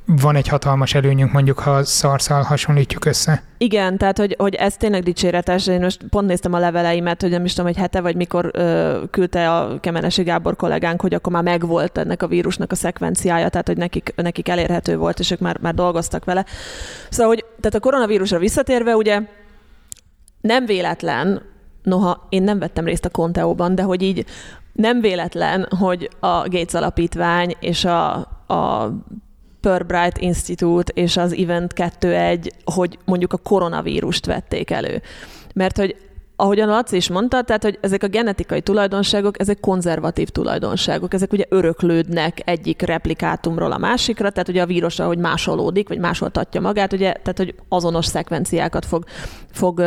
[0.06, 3.44] van egy hatalmas előnyünk mondjuk, ha szarszal hasonlítjuk össze.
[3.58, 5.68] Igen, tehát hogy, hogy ez tényleg dicséretes.
[5.68, 9.02] Én most pont néztem a leveleimet, hogy nem is tudom, hogy hete vagy mikor ö,
[9.12, 13.68] küldte a Kemenesi Gábor kollégánk, hogy akkor már megvolt ennek a vírusnak a szekvenciája, tehát
[13.68, 16.46] hogy nekik, nekik elérhető volt, és ők már, már dolgoztak vele.
[17.10, 19.22] Szóval, hogy tehát a koronavírusra visszatérve, ugye
[20.42, 21.42] nem véletlen,
[21.84, 24.26] noha én nem vettem részt a Conteóban, de hogy így
[24.80, 28.14] nem véletlen, hogy a Gates Alapítvány és a,
[28.48, 28.92] a
[29.62, 35.02] Purbright Institute és az Event 2.1, hogy mondjuk a koronavírust vették elő.
[35.54, 35.96] Mert hogy
[36.40, 41.44] ahogyan Laci is mondta, tehát, hogy ezek a genetikai tulajdonságok, ezek konzervatív tulajdonságok, ezek ugye
[41.50, 47.12] öröklődnek egyik replikátumról a másikra, tehát ugye a vírus, ahogy másolódik, vagy másoltatja magát, ugye,
[47.12, 49.04] tehát hogy azonos szekvenciákat fog,
[49.52, 49.84] fog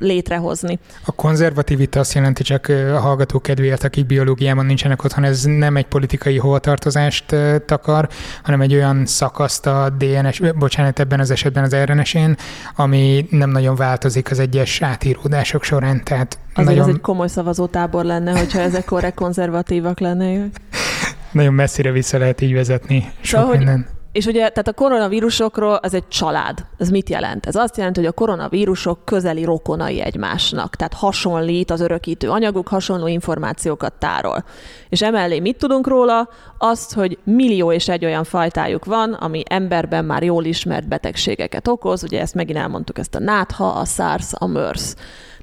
[0.00, 0.78] létrehozni.
[1.04, 5.86] A konzervativita azt jelenti csak a hallgató kedvéért, akik biológiában nincsenek otthon, ez nem egy
[5.86, 7.24] politikai hovatartozást
[7.66, 8.08] takar,
[8.42, 12.36] hanem egy olyan szakaszt a DNS, bocsánat, ebben az esetben az RNS-én,
[12.76, 16.04] ami nem nagyon változik az egyes átíródások során során.
[16.04, 16.88] Tehát Azért nagyon...
[16.88, 20.60] ez egy komoly szavazótábor lenne, hogyha ezek korrekt konzervatívak lennének.
[21.32, 23.86] nagyon messzire vissza lehet így vezetni sok szóval, minden.
[24.12, 26.66] És ugye, tehát a koronavírusokról ez egy család.
[26.78, 27.46] Ez mit jelent?
[27.46, 30.76] Ez azt jelenti, hogy a koronavírusok közeli rokonai egymásnak.
[30.76, 34.44] Tehát hasonlít az örökítő anyaguk, hasonló információkat tárol.
[34.88, 36.28] És emellé mit tudunk róla?
[36.58, 42.02] Azt, hogy millió és egy olyan fajtájuk van, ami emberben már jól ismert betegségeket okoz.
[42.02, 44.94] Ugye ezt megint elmondtuk, ezt a nátha, a SARS, a MERS.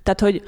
[0.03, 0.41] Tehát, hogy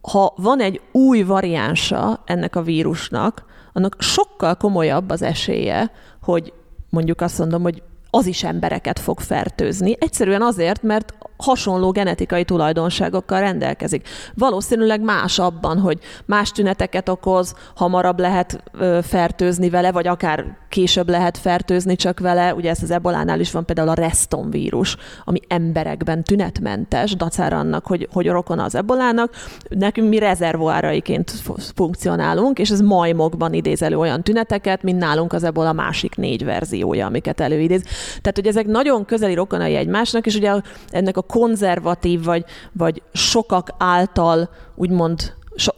[0.00, 5.90] ha van egy új variánsa ennek a vírusnak, annak sokkal komolyabb az esélye,
[6.22, 6.52] hogy
[6.90, 9.96] mondjuk azt mondom, hogy az is embereket fog fertőzni.
[10.00, 14.08] Egyszerűen azért, mert hasonló genetikai tulajdonságokkal rendelkezik.
[14.34, 18.62] Valószínűleg más abban, hogy más tüneteket okoz, hamarabb lehet
[19.02, 22.54] fertőzni vele, vagy akár később lehet fertőzni csak vele.
[22.54, 27.86] Ugye ez az ebolánál is van például a Reston vírus, ami emberekben tünetmentes, dacára annak,
[27.86, 29.32] hogy, hogy rokona az ebolának.
[29.68, 31.32] Nekünk mi rezervoáraiként
[31.74, 37.06] funkcionálunk, és ez majmokban idéz elő olyan tüneteket, mint nálunk az ebola másik négy verziója,
[37.06, 37.82] amiket előidéz.
[38.08, 40.52] Tehát, hogy ezek nagyon közeli rokonai egymásnak, és ugye
[40.88, 45.72] ennek a konzervatív, vagy, vagy sokak által úgymond so,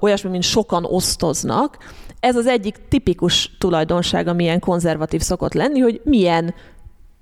[0.00, 1.78] olyasmi, mint sokan osztoznak,
[2.20, 6.54] ez az egyik tipikus tulajdonság, ami ilyen konzervatív szokott lenni, hogy milyen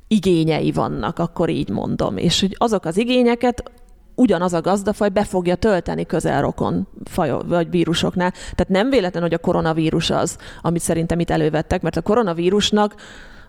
[0.09, 2.17] igényei vannak, akkor így mondom.
[2.17, 3.71] És hogy azok az igényeket
[4.15, 8.31] ugyanaz a gazdafaj be fogja tölteni közelrokon faj, vagy vírusoknál.
[8.31, 12.95] Tehát nem véletlen, hogy a koronavírus az, amit szerintem itt elővettek, mert a koronavírusnak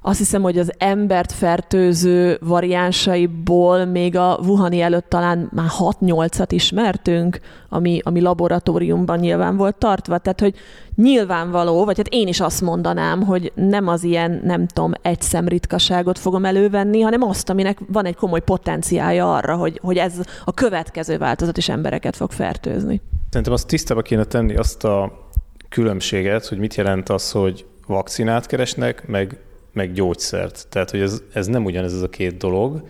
[0.01, 7.39] azt hiszem, hogy az embert fertőző variánsaiból még a Wuhani előtt talán már 6-8-at ismertünk,
[7.69, 10.17] ami, ami laboratóriumban nyilván volt tartva.
[10.17, 10.55] Tehát, hogy
[10.95, 16.19] nyilvánvaló, vagy hát én is azt mondanám, hogy nem az ilyen, nem tudom, egy szemritkaságot
[16.19, 20.13] fogom elővenni, hanem azt, aminek van egy komoly potenciája arra, hogy, hogy ez
[20.45, 23.01] a következő változat is embereket fog fertőzni.
[23.29, 25.27] Szerintem azt tisztába kéne tenni azt a
[25.69, 29.37] különbséget, hogy mit jelent az, hogy vakcinát keresnek, meg,
[29.79, 30.67] meg gyógyszert.
[30.69, 32.87] Tehát, hogy ez, ez nem ugyanez ez a két dolog,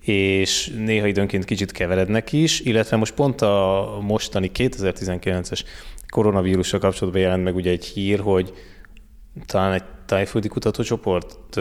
[0.00, 5.60] és néha időnként kicsit keverednek is, illetve most pont a mostani 2019-es
[6.08, 8.52] koronavírusra kapcsolatban jelent meg ugye egy hír, hogy
[9.46, 11.60] talán egy tájföldi kutatócsoport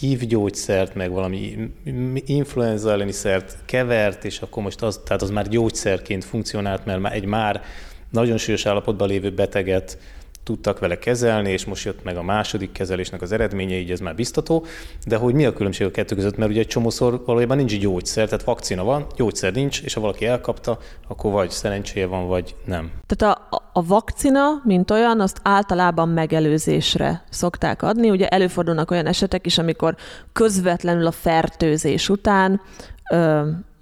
[0.00, 1.70] hívgyógyszert, meg valami
[2.14, 7.24] influenza elleni szert kevert, és akkor most az, tehát az már gyógyszerként funkcionált, mert egy
[7.24, 7.62] már
[8.10, 9.98] nagyon súlyos állapotban lévő beteget
[10.44, 14.14] tudtak vele kezelni, és most jött meg a második kezelésnek az eredménye, így ez már
[14.14, 14.64] biztató.
[15.06, 16.36] De hogy mi a különbség a kettő között?
[16.36, 20.26] Mert ugye egy csomószor valójában nincs gyógyszer, tehát vakcina van, gyógyszer nincs, és ha valaki
[20.26, 20.78] elkapta,
[21.08, 22.90] akkor vagy szerencséje van, vagy nem.
[23.06, 28.10] Tehát a, a vakcina, mint olyan, azt általában megelőzésre szokták adni.
[28.10, 29.96] Ugye előfordulnak olyan esetek is, amikor
[30.32, 32.60] közvetlenül a fertőzés után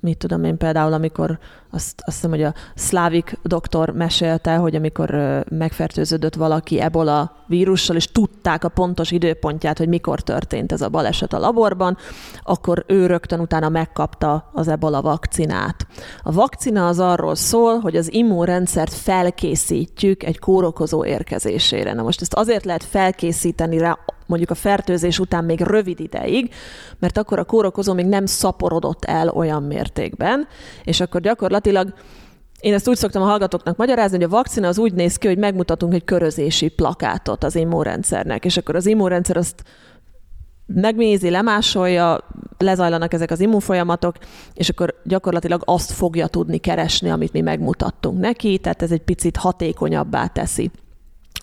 [0.01, 1.39] mit tudom én például, amikor
[1.71, 5.11] azt, azt hiszem, hogy a szlávik doktor mesélte, hogy amikor
[5.49, 11.33] megfertőződött valaki ebola vírussal, és tudták a pontos időpontját, hogy mikor történt ez a baleset
[11.33, 11.97] a laborban,
[12.43, 15.87] akkor ő rögtön utána megkapta az ebola vakcinát.
[16.23, 21.93] A vakcina az arról szól, hogy az immunrendszert felkészítjük egy kórokozó érkezésére.
[21.93, 23.99] Na most ezt azért lehet felkészíteni rá
[24.31, 26.55] mondjuk a fertőzés után még rövid ideig,
[26.99, 30.47] mert akkor a kórokozó még nem szaporodott el olyan mértékben,
[30.85, 31.95] és akkor gyakorlatilag
[32.61, 35.38] én ezt úgy szoktam a hallgatóknak magyarázni, hogy a vakcina az úgy néz ki, hogy
[35.38, 39.64] megmutatunk egy körözési plakátot az immunrendszernek, és akkor az immunrendszer azt
[40.66, 42.19] megmézi, lemásolja,
[42.59, 44.16] lezajlanak ezek az immunfolyamatok,
[44.55, 49.37] és akkor gyakorlatilag azt fogja tudni keresni, amit mi megmutattunk neki, tehát ez egy picit
[49.37, 50.71] hatékonyabbá teszi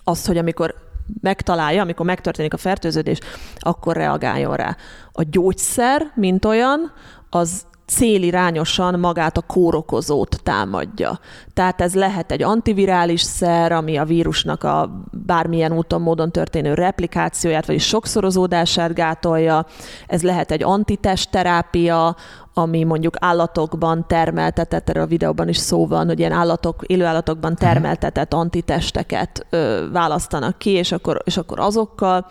[0.04, 0.74] azt, hogy amikor
[1.20, 3.18] megtalálja, amikor megtörténik a fertőződés,
[3.58, 4.76] akkor reagáljon rá.
[5.12, 6.92] A gyógyszer, mint olyan,
[7.30, 11.20] az célirányosan magát a kórokozót támadja.
[11.54, 17.66] Tehát ez lehet egy antivirális szer, ami a vírusnak a bármilyen úton, módon történő replikációját,
[17.66, 19.66] vagy sokszorozódását gátolja.
[20.06, 22.16] Ez lehet egy antitestterápia,
[22.54, 27.60] ami mondjuk állatokban termeltetett, erről a videóban is szó van, hogy ilyen állatok, élőállatokban mhm.
[27.60, 32.26] termeltetett antitesteket ö, választanak ki, és akkor, és akkor azokkal,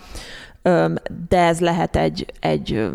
[0.62, 0.94] ö,
[1.30, 2.90] de ez lehet egy, egy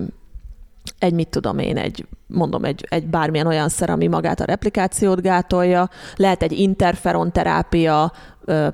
[1.03, 5.23] egy, mit tudom én, egy, mondom, egy, egy bármilyen olyan szer, ami magát a replikációt
[5.23, 8.13] gátolja, lehet egy interferon terápia,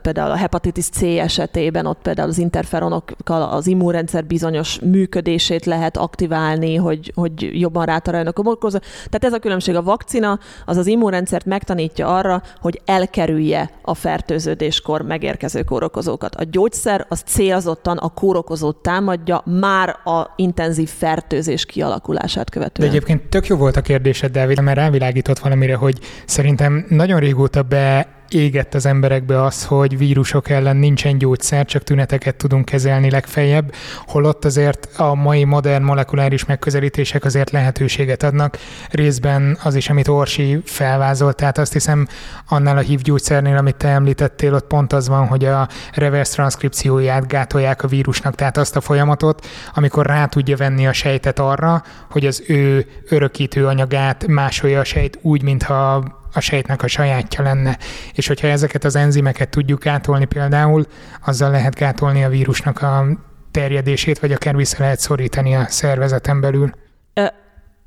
[0.02, 6.74] például a hepatitis C esetében ott például az interferonokkal az immunrendszer bizonyos működését lehet aktiválni,
[6.74, 8.78] hogy, hogy jobban rátaláljanak a kórokozó.
[8.78, 9.74] Tehát ez a különbség.
[9.74, 16.34] A vakcina az az immunrendszert megtanítja arra, hogy elkerülje a fertőződéskor megérkező kórokozókat.
[16.34, 22.90] A gyógyszer az célzottan a kórokozót támadja már a intenzív fertőzés kialakulását követően.
[22.90, 27.62] De egyébként tök jó volt a kérdésed, Dávid, mert rávilágított valamire, hogy szerintem nagyon régóta
[27.62, 33.72] be égett az emberekbe az, hogy vírusok ellen nincsen gyógyszer, csak tüneteket tudunk kezelni legfeljebb,
[34.06, 38.58] holott azért a mai modern molekuláris megközelítések azért lehetőséget adnak.
[38.90, 42.06] Részben az is, amit Orsi felvázolt, tehát azt hiszem
[42.48, 47.26] annál a hív gyógyszernél, amit te említettél, ott pont az van, hogy a reverse transzkripcióját
[47.26, 52.26] gátolják a vírusnak, tehát azt a folyamatot, amikor rá tudja venni a sejtet arra, hogy
[52.26, 57.78] az ő örökítő anyagát másolja a sejt úgy, mintha a sejtnek a sajátja lenne.
[58.14, 60.86] És hogyha ezeket az enzimeket tudjuk gátolni például,
[61.24, 63.06] azzal lehet gátolni a vírusnak a
[63.50, 66.72] terjedését, vagy akár vissza lehet szorítani a szervezeten belül.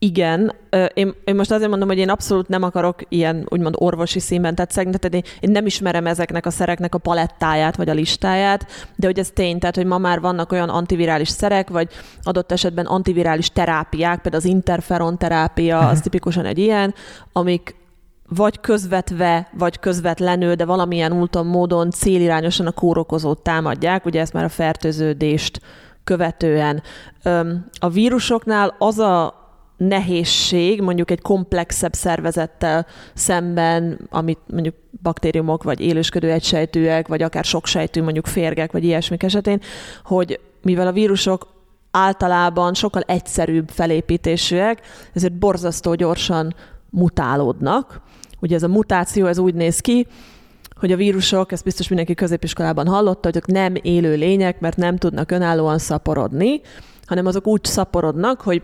[0.04, 0.56] Igen,
[0.94, 5.14] én, én most azért mondom, hogy én abszolút nem akarok ilyen úgymond orvosi színben tehát
[5.14, 9.30] én, én nem ismerem ezeknek a szereknek a palettáját, vagy a listáját, de hogy ez
[9.30, 11.88] tény, tehát hogy ma már vannak olyan antivirális szerek, vagy
[12.24, 15.92] adott esetben antivirális terápiák, például az interferon terápia, uh-huh.
[15.92, 16.94] az tipikusan egy ilyen,
[17.32, 17.76] amik
[18.36, 24.44] vagy közvetve, vagy közvetlenül, de valamilyen úton, módon célirányosan a kórokozót támadják, ugye ezt már
[24.44, 25.62] a fertőződést
[26.04, 26.84] követően.
[27.80, 29.40] A vírusoknál az a
[29.78, 38.02] nehézség, mondjuk egy komplexebb szervezettel szemben, amit mondjuk baktériumok, vagy élősködő egysejtűek, vagy akár soksejtű,
[38.02, 39.62] mondjuk férgek, vagy ilyesmik esetén,
[40.04, 41.48] hogy mivel a vírusok
[41.92, 44.82] általában sokkal egyszerűbb felépítésűek,
[45.14, 46.56] ezért borzasztó gyorsan
[46.92, 48.02] mutálódnak,
[48.42, 50.08] Ugye ez a mutáció, ez úgy néz ki,
[50.76, 54.98] hogy a vírusok, ezt biztos mindenki középiskolában hallotta, hogy azok nem élő lények, mert nem
[54.98, 56.62] tudnak önállóan szaporodni,
[57.06, 58.62] hanem azok úgy szaporodnak, hogy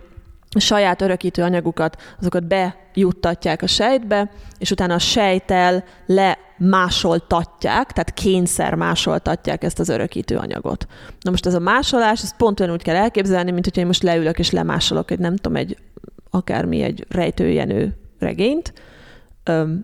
[0.60, 9.64] saját örökítő anyagukat, azokat bejuttatják a sejtbe, és utána a sejtel lemásoltatják, tehát kényszer másoltatják
[9.64, 10.88] ezt az örökítő anyagot.
[11.22, 14.04] Na most ez a másolás, ezt pont olyan úgy kell elképzelni, mint hogyha én most
[14.04, 15.78] leülök és lemásolok egy, nem tudom, egy
[16.30, 18.74] akármi egy rejtőjenő regényt,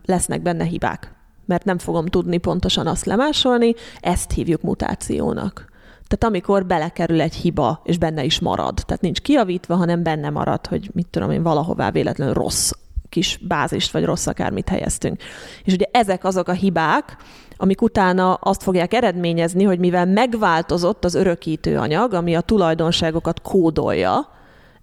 [0.06, 1.12] lesznek benne hibák.
[1.46, 5.72] mert nem fogom tudni pontosan azt lemásolni, ezt hívjuk mutációnak.
[6.08, 8.82] Tehát amikor belekerül egy hiba, és benne is marad.
[8.86, 12.72] Tehát nincs kiavítva, hanem benne marad, hogy mit tudom én, valahová véletlenül rossz
[13.10, 15.22] kis bázist, vagy rossz akármit helyeztünk.
[15.64, 17.18] És ugye ezek azok a hibák,
[17.58, 24.28] amik utána azt fogják eredményezni, hogy mivel megváltozott az örökítő anyag, ami a tulajdonságokat kódolja,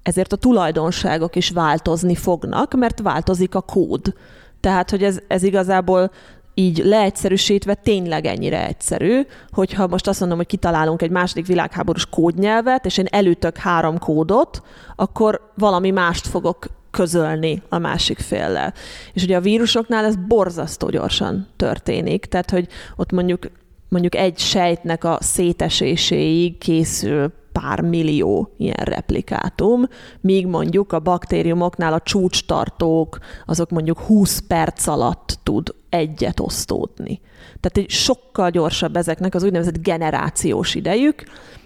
[0.02, 4.14] ezért a tulajdonságok is változni fognak, mert változik a kód.
[4.60, 6.10] Tehát, hogy ez, ez igazából
[6.54, 9.20] így leegyszerűsítve tényleg ennyire egyszerű,
[9.50, 14.62] hogyha most azt mondom, hogy kitalálunk egy második világháborús kódnyelvet, és én elütök három kódot,
[14.96, 18.74] akkor valami mást fogok közölni a másik féllel.
[19.12, 23.50] És ugye a vírusoknál ez borzasztó gyorsan történik, tehát hogy ott mondjuk
[23.88, 29.84] mondjuk egy sejtnek a széteséséig készül pár millió ilyen replikátum,
[30.20, 37.20] míg mondjuk a baktériumoknál a csúcstartók, azok mondjuk 20 perc alatt tud egyet osztódni.
[37.60, 41.24] Tehát egy sokkal gyorsabb ezeknek az úgynevezett generációs idejük,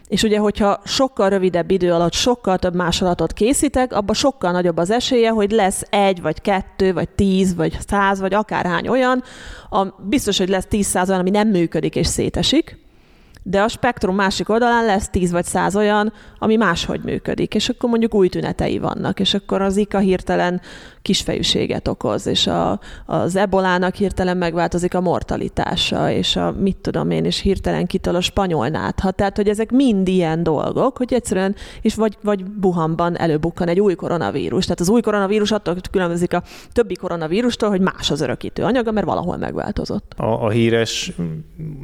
[0.08, 4.90] és ugye, hogyha sokkal rövidebb idő alatt sokkal több másolatot készítek, abban sokkal nagyobb az
[4.90, 9.22] esélye, hogy lesz egy, vagy kettő, vagy tíz, vagy száz, vagy akárhány olyan,
[9.70, 12.83] a, biztos, hogy lesz tíz száz olyan, ami nem működik és szétesik,
[13.46, 17.88] de a spektrum másik oldalán lesz 10 vagy 100 olyan, ami máshogy működik, és akkor
[17.88, 20.60] mondjuk új tünetei vannak, és akkor az Zika hirtelen
[21.02, 27.24] kisfejűséget okoz, és a, az ebolának hirtelen megváltozik a mortalitása, és a mit tudom én,
[27.24, 29.10] és hirtelen kitol a spanyol nátha.
[29.10, 33.94] Tehát, hogy ezek mind ilyen dolgok, hogy egyszerűen, és vagy, vagy buhamban előbukkan egy új
[33.94, 34.64] koronavírus.
[34.64, 36.42] Tehát az új koronavírus attól különbözik a
[36.72, 40.12] többi koronavírustól, hogy más az örökítő anyaga, mert valahol megváltozott.
[40.16, 41.12] A, a híres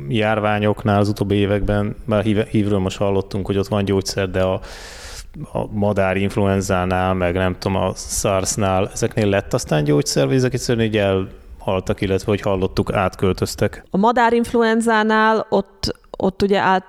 [0.08, 4.60] járványoknál az utóbbi években, már hívről most hallottunk, hogy ott van gyógyszer, de a
[5.52, 10.86] a madár influenzánál, meg nem tudom, a SARS-nál, ezeknél lett aztán gyógyszer, vagy ezek egyszerűen
[10.86, 13.84] így elhaltak, illetve, hogy hallottuk, átköltöztek?
[13.90, 16.84] A madár influenzánál ott, ott ugye át,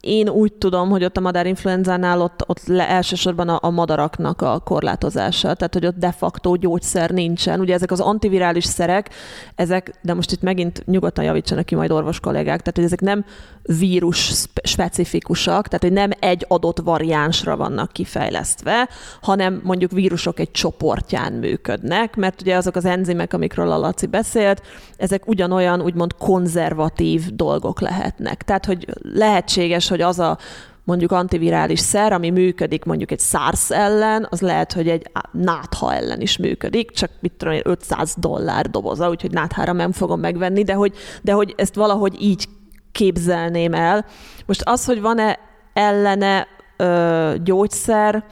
[0.00, 4.58] én úgy tudom, hogy ott a madárinfluenzánál ott, ott le elsősorban a, a madaraknak a
[4.58, 7.60] korlátozása, tehát hogy ott de facto gyógyszer nincsen.
[7.60, 9.10] Ugye ezek az antivirális szerek,
[9.54, 13.24] ezek, de most itt megint nyugodtan javítsanak ki majd orvos kollégák, tehát hogy ezek nem
[13.66, 18.88] vírus specifikusak, tehát hogy nem egy adott variánsra vannak kifejlesztve,
[19.20, 24.62] hanem mondjuk vírusok egy csoportján működnek, mert ugye azok az enzimek, amikről a Laci beszélt,
[24.96, 28.42] ezek ugyanolyan úgymond konzervatív dolgok lehetnek.
[28.42, 30.38] Tehát, hogy lehetséges, hogy az a
[30.84, 36.20] mondjuk antivirális szer, ami működik mondjuk egy SARS ellen, az lehet, hogy egy nátha ellen
[36.20, 40.72] is működik, csak mit tudom én, 500 dollár doboza, úgyhogy náthára nem fogom megvenni, de
[40.72, 40.92] hogy,
[41.22, 42.48] de hogy ezt valahogy így
[42.96, 44.04] képzelném el.
[44.46, 45.38] Most az, hogy van-e
[45.72, 48.24] ellene ö, gyógyszer,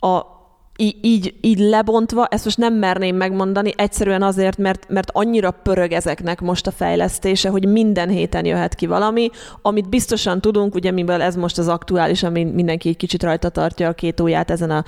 [0.00, 0.37] a
[0.80, 6.40] így, így lebontva, ezt most nem merném megmondani, egyszerűen azért, mert, mert annyira pörög ezeknek
[6.40, 9.30] most a fejlesztése, hogy minden héten jöhet ki valami,
[9.62, 13.88] amit biztosan tudunk, ugye mivel ez most az aktuális, ami mindenki egy kicsit rajta tartja
[13.88, 14.84] a két ujját ezen a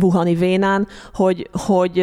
[0.00, 2.00] Wuhani vénán, hogy, hogy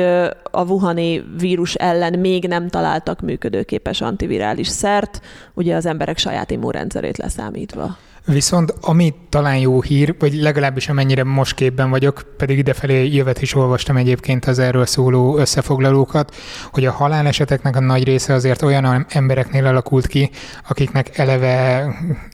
[0.51, 5.21] a Wuhani vírus ellen még nem találtak működőképes antivirális szert,
[5.53, 7.97] ugye az emberek saját immunrendszerét leszámítva.
[8.26, 13.55] Viszont ami talán jó hír, vagy legalábbis amennyire most képben vagyok, pedig idefelé jövet is
[13.55, 16.36] olvastam egyébként az erről szóló összefoglalókat,
[16.71, 20.30] hogy a haláleseteknek a nagy része azért olyan embereknél alakult ki,
[20.67, 21.88] akiknek eleve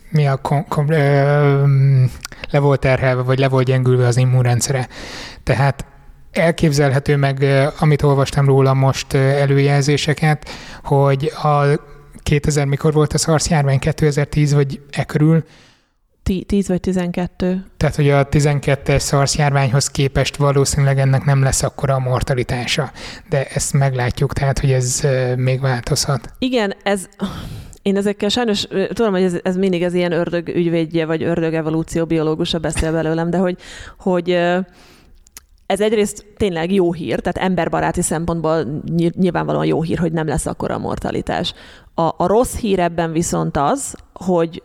[0.09, 1.63] mi a kom, kom, ö,
[2.49, 4.87] le volt terhelve, vagy le volt gyengülve az immunrendszere.
[5.43, 5.85] Tehát
[6.31, 7.45] elképzelhető meg,
[7.79, 10.49] amit olvastam róla most előjelzéseket,
[10.83, 11.63] hogy a
[12.23, 15.43] 2000 mikor volt a SARS járvány, 2010 vagy e körül,
[16.45, 17.65] 10 vagy 12.
[17.77, 22.91] Tehát, hogy a 12-es SARS járványhoz képest valószínűleg ennek nem lesz akkora a mortalitása,
[23.29, 25.01] de ezt meglátjuk, tehát, hogy ez
[25.35, 26.33] még változhat.
[26.39, 27.09] Igen, ez...
[27.81, 32.05] Én ezekkel sajnos, tudom, hogy ez, ez mindig az ilyen ördög ügyvédje, vagy ördög evolúció
[32.05, 33.57] biológusa beszél belőlem, de hogy,
[33.99, 34.29] hogy
[35.65, 38.81] ez egyrészt tényleg jó hír, tehát emberbaráti szempontból
[39.15, 41.53] nyilvánvalóan jó hír, hogy nem lesz akkora a mortalitás.
[41.93, 44.63] A, a rossz hír ebben viszont az, hogy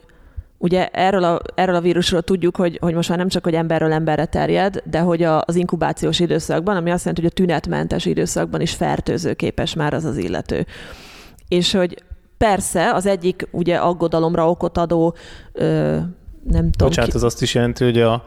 [0.65, 3.93] Ugye erről a, erről a vírusról tudjuk, hogy, hogy most már nem csak, hogy emberről
[3.93, 8.61] emberre terjed, de hogy a, az inkubációs időszakban, ami azt jelenti, hogy a tünetmentes időszakban
[8.61, 10.67] is fertőzőképes már az az illető.
[11.49, 12.03] És hogy
[12.39, 15.15] persze az egyik ugye aggodalomra okot adó
[15.53, 15.99] ö,
[16.49, 16.89] nem tudom.
[16.89, 17.17] Bocsánat, ki...
[17.17, 18.25] az azt is jelenti, hogy a,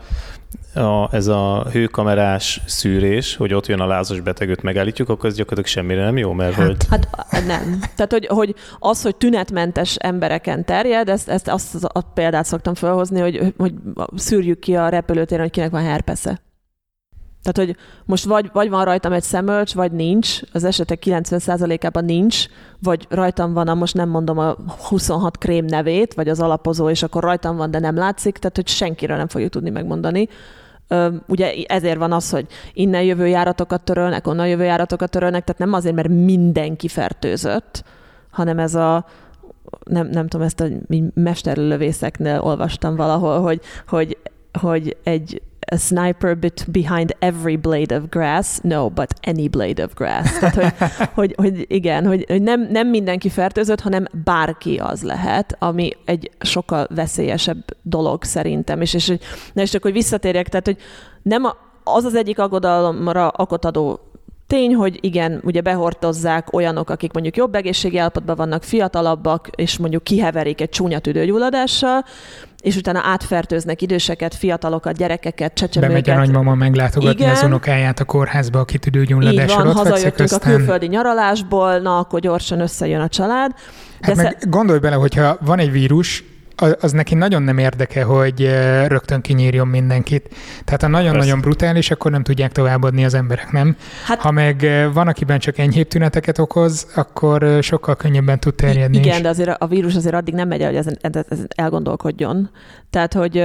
[0.73, 5.77] a, ez a hőkamerás szűrés, hogy ott jön a lázas betegőt megállítjuk, akkor ez gyakorlatilag
[5.77, 6.77] semmire nem jó, mert hát, hogy...
[6.89, 7.79] Hát nem.
[7.95, 13.19] Tehát, hogy, hogy az, hogy tünetmentes embereken terjed, ezt, ezt azt a példát szoktam felhozni,
[13.19, 13.73] hogy, hogy
[14.15, 16.41] szűrjük ki a repülőtéren, hogy kinek van herpesze.
[17.43, 22.45] Tehát, hogy most vagy, vagy van rajtam egy szemölcs, vagy nincs, az esetek 90%-ában nincs,
[22.79, 24.55] vagy rajtam van, a, most nem mondom a
[24.87, 28.67] 26 krém nevét, vagy az alapozó, és akkor rajtam van, de nem látszik, tehát, hogy
[28.67, 30.27] senkiről nem fogjuk tudni megmondani.
[31.27, 35.73] Ugye ezért van az, hogy innen jövő járatokat törölnek, onnan jövő járatokat törölnek, tehát nem
[35.73, 37.83] azért, mert mindenki fertőzött,
[38.29, 39.05] hanem ez a,
[39.83, 40.67] nem, nem tudom, ezt a
[41.13, 44.17] mesterlövészeknél olvastam valahol, hogy, hogy,
[44.59, 45.41] hogy egy
[45.71, 48.59] a sniper bit behind every blade of grass.
[48.63, 50.39] No, but any blade of grass.
[50.39, 50.73] Tehát, hogy,
[51.19, 56.31] hogy, hogy igen, hogy, hogy nem, nem mindenki fertőzött, hanem bárki az lehet, ami egy
[56.39, 58.81] sokkal veszélyesebb dolog szerintem.
[58.81, 59.07] És, és,
[59.53, 60.77] na és csak, hogy visszatérjek, tehát, hogy
[61.21, 63.99] nem a, az az egyik aggodalomra akot adó
[64.47, 70.03] Tény, hogy igen, ugye behortozzák olyanok, akik mondjuk jobb egészségi állapotban vannak, fiatalabbak, és mondjuk
[70.03, 72.03] kiheverik egy csúnya tüdőgyulladással,
[72.61, 76.03] és utána átfertőznek időseket, fiatalokat, gyerekeket, csecsemőket.
[76.03, 77.35] Bemegy a nagymama meglátogatni Igen.
[77.35, 83.01] az unokáját a kórházba, aki tüdőgyulladásra van, hazajöttünk a külföldi nyaralásból, na akkor gyorsan összejön
[83.01, 83.51] a család.
[84.01, 84.47] Hát De meg sze...
[84.49, 86.23] gondolj bele, hogyha van egy vírus,
[86.81, 88.49] az neki nagyon nem érdeke, hogy
[88.87, 90.29] rögtön kinyírjon mindenkit.
[90.65, 93.75] Tehát ha nagyon-nagyon brutális, akkor nem tudják továbbadni az emberek, nem?
[94.05, 99.15] Hát, ha meg van, akiben csak enyhébb tüneteket okoz, akkor sokkal könnyebben tud terjedni Igen,
[99.15, 99.21] is.
[99.21, 102.49] de azért a vírus azért addig nem megy el, hogy ezen, ezen elgondolkodjon.
[102.89, 103.43] Tehát, hogy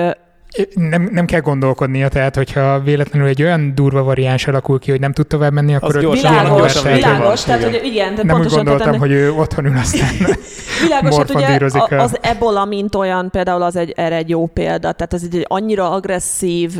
[0.75, 5.13] nem, nem kell gondolkodnia, tehát hogyha véletlenül egy olyan durva variáns alakul ki, hogy nem
[5.13, 8.51] tud tovább menni, akkor az gyorsan, világos, gyorsan világos, tehát hogy igen, tehát nem úgy
[8.51, 9.01] gondoltam, ennek...
[9.01, 10.09] hogy ő otthon ül aztán
[10.83, 11.59] Világos, hát ugye
[11.99, 15.91] az ebola, mint olyan, például az egy, erre egy jó példa, tehát az egy annyira
[15.91, 16.73] agresszív,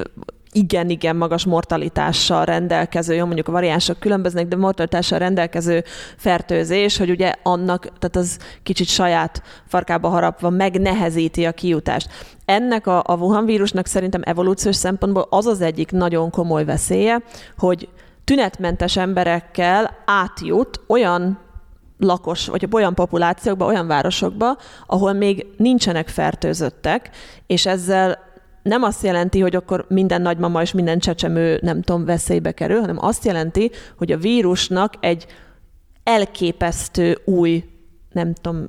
[0.53, 5.85] igen, igen magas mortalitással rendelkező, jó, mondjuk a variánsok különböznek, de mortalitással rendelkező
[6.17, 12.09] fertőzés, hogy ugye annak, tehát az kicsit saját farkába harapva megnehezíti a kijutást.
[12.45, 17.23] Ennek a, a Wuhan vírusnak szerintem evolúciós szempontból az az egyik nagyon komoly veszélye,
[17.59, 17.89] hogy
[18.25, 21.39] tünetmentes emberekkel átjut olyan
[21.99, 27.11] lakos, vagy olyan populációkba, olyan városokba, ahol még nincsenek fertőzöttek,
[27.47, 28.32] és ezzel
[28.63, 33.05] nem azt jelenti, hogy akkor minden nagymama és minden csecsemő, nem tudom, veszélybe kerül, hanem
[33.05, 35.27] azt jelenti, hogy a vírusnak egy
[36.03, 37.65] elképesztő új,
[38.13, 38.67] nem tudom,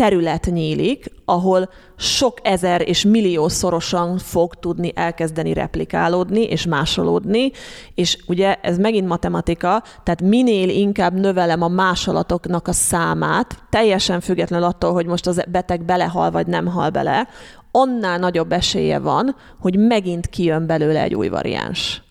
[0.00, 7.50] terület nyílik, ahol sok ezer és millió szorosan fog tudni elkezdeni replikálódni és másolódni,
[7.94, 14.66] és ugye ez megint matematika, tehát minél inkább növelem a másolatoknak a számát, teljesen függetlenül
[14.66, 17.28] attól, hogy most az beteg belehal vagy nem hal bele,
[17.70, 22.02] annál nagyobb esélye van, hogy megint kijön belőle egy új variáns.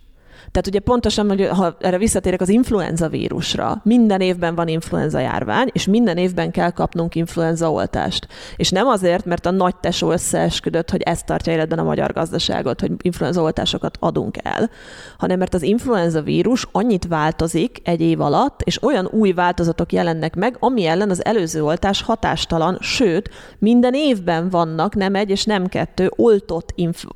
[0.51, 5.69] Tehát ugye pontosan, hogy ha erre visszatérek az influenza vírusra, minden évben van influenza járvány,
[5.71, 8.27] és minden évben kell kapnunk influenza oltást.
[8.55, 12.79] És nem azért, mert a nagy tesó összeesküdött, hogy ez tartja életben a magyar gazdaságot,
[12.79, 14.69] hogy influenza oltásokat adunk el,
[15.17, 20.35] hanem mert az influenza vírus annyit változik egy év alatt, és olyan új változatok jelennek
[20.35, 23.29] meg, ami ellen az előző oltás hatástalan, sőt,
[23.59, 26.73] minden évben vannak nem egy és nem kettő oltott,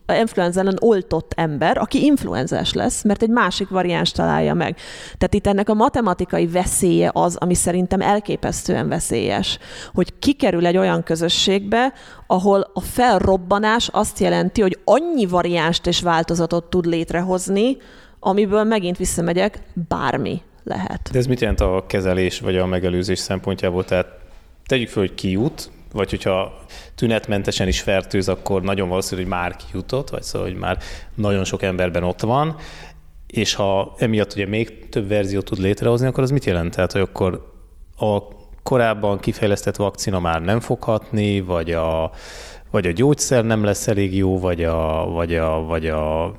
[0.08, 4.78] influenza ellen oltott ember, aki influenzás lesz, mert egy másik variáns találja meg.
[5.18, 9.58] Tehát itt ennek a matematikai veszélye az, ami szerintem elképesztően veszélyes,
[9.94, 11.94] hogy kikerül egy olyan közösségbe,
[12.28, 17.78] ahol a felrobbanás azt jelenti, hogy annyi variánst és változatot tud létrehozni,
[18.20, 21.10] amiből megint visszamegyek, bármi lehet.
[21.12, 23.86] De ez mit jelent a kezelés vagy a megelőzés szempontjából?
[23.86, 24.08] Tehát
[24.66, 26.64] tegyük fel, hogy kijut, vagy hogyha
[26.96, 30.78] tünetmentesen is fertőz, akkor nagyon valószínű, hogy már kijutott, vagy szóval, hogy már
[31.16, 32.56] nagyon sok emberben ott van,
[33.34, 36.76] és ha emiatt ugye még több verziót tud létrehozni, akkor az mit jelent?
[36.76, 37.52] Tehát, hogy akkor
[37.98, 38.18] a
[38.64, 42.12] korábban kifejlesztett vakcina már nem fog hatni, vagy a,
[42.72, 46.34] vagy a gyógyszer nem lesz elég jó, vagy a, vagy a, vagy a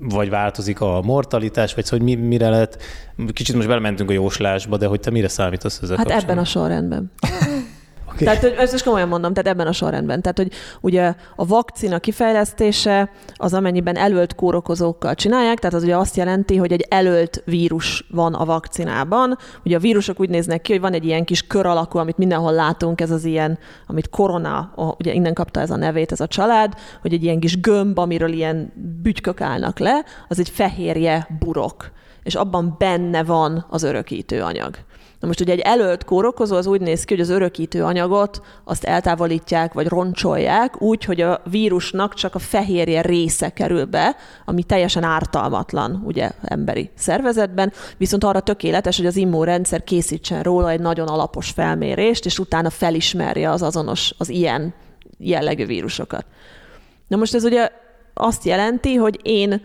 [0.00, 2.82] vagy változik a mortalitás, vagy szóval, hogy mi, mire lehet,
[3.32, 7.10] kicsit most belementünk a jóslásba, de hogy te mire számítasz ezzel Hát ebben a sorrendben.
[8.12, 8.24] Okay.
[8.24, 10.22] Tehát, hogy ezt is komolyan mondom, tehát ebben a sorrendben.
[10.22, 16.16] Tehát, hogy ugye a vakcina kifejlesztése az amennyiben előlt kórokozókkal csinálják, tehát az ugye azt
[16.16, 19.38] jelenti, hogy egy előlt vírus van a vakcinában.
[19.64, 22.52] Ugye a vírusok úgy néznek ki, hogy van egy ilyen kis kör alakú, amit mindenhol
[22.52, 26.74] látunk, ez az ilyen, amit korona, ugye innen kapta ez a nevét ez a család,
[27.00, 31.90] hogy egy ilyen kis gömb, amiről ilyen bütykök állnak le, az egy fehérje burok
[32.22, 34.76] és abban benne van az örökítő anyag.
[35.22, 38.84] Na most ugye egy előtt kórokozó az úgy néz ki, hogy az örökítő anyagot azt
[38.84, 45.02] eltávolítják, vagy roncsolják, úgy, hogy a vírusnak csak a fehérje része kerül be, ami teljesen
[45.02, 51.50] ártalmatlan ugye emberi szervezetben, viszont arra tökéletes, hogy az immunrendszer készítsen róla egy nagyon alapos
[51.50, 54.74] felmérést, és utána felismerje az azonos, az ilyen
[55.18, 56.24] jellegű vírusokat.
[57.08, 57.70] Na most ez ugye
[58.14, 59.62] azt jelenti, hogy én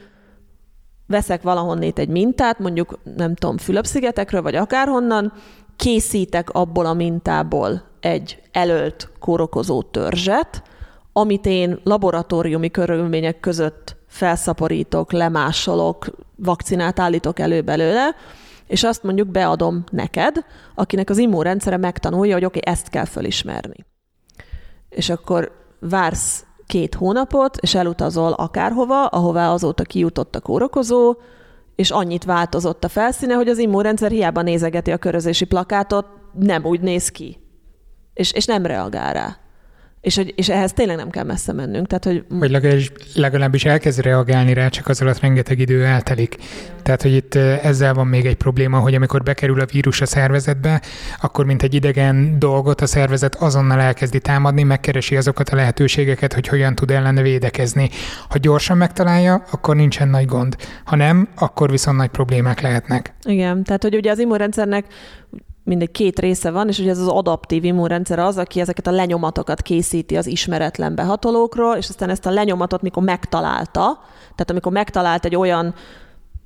[1.08, 5.34] veszek valahonnét egy mintát, mondjuk nem tudom, Fülöp-szigetekről, vagy akárhonnan,
[5.76, 10.64] készítek abból a mintából egy előtt kórokozó törzset,
[11.14, 16.06] amit én laboratóriumi körülmények között felszaporítok, lemásolok,
[16.36, 18.16] vakcinát állítok elő belőle,
[18.68, 20.36] és azt mondjuk beadom neked,
[20.76, 23.86] akinek az immunrendszere megtanulja, hogy oké, okay, ezt kell fölismerni.
[24.90, 31.16] És akkor vársz két hónapot, és elutazol akárhova, ahová azóta kijutott a kórokozó,
[31.76, 36.82] és annyit változott a felszíne, hogy az immunrendszer hiába nézegeti a körözési plakátot, nem úgy
[36.82, 37.40] néz ki.
[38.14, 39.38] És, és nem reagál rá.
[40.08, 41.88] És, hogy, és ehhez tényleg nem kell messze mennünk.
[41.88, 42.24] Tehát, hogy...
[42.30, 46.38] Vagy legalábbis, legalábbis elkezd reagálni rá, csak az alatt rengeteg idő eltelik.
[46.84, 50.82] Tehát, hogy itt ezzel van még egy probléma, hogy amikor bekerül a vírus a szervezetbe,
[51.22, 56.48] akkor mint egy idegen dolgot a szervezet azonnal elkezdi támadni, megkeresi azokat a lehetőségeket, hogy
[56.48, 57.90] hogyan tud ellene védekezni.
[58.30, 60.56] Ha gyorsan megtalálja, akkor nincsen nagy gond.
[60.84, 63.14] Ha nem, akkor viszont nagy problémák lehetnek.
[63.24, 64.86] Igen, tehát hogy ugye az immunrendszernek
[65.68, 69.62] mindegy két része van, és ugye ez az adaptív immunrendszer az, aki ezeket a lenyomatokat
[69.62, 75.36] készíti az ismeretlen behatolókról, és aztán ezt a lenyomatot, mikor megtalálta, tehát amikor megtalált egy
[75.36, 75.74] olyan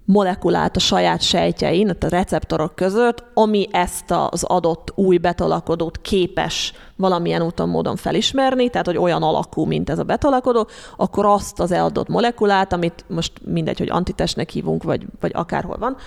[0.05, 7.41] molekulát a saját sejtjein, a receptorok között, ami ezt az adott új betalakodót képes valamilyen
[7.41, 10.67] úton, módon felismerni, tehát hogy olyan alakú, mint ez a betalakodó,
[10.97, 15.97] akkor azt az eladott molekulát, amit most mindegy, hogy antitestnek hívunk, vagy, vagy akárhol van,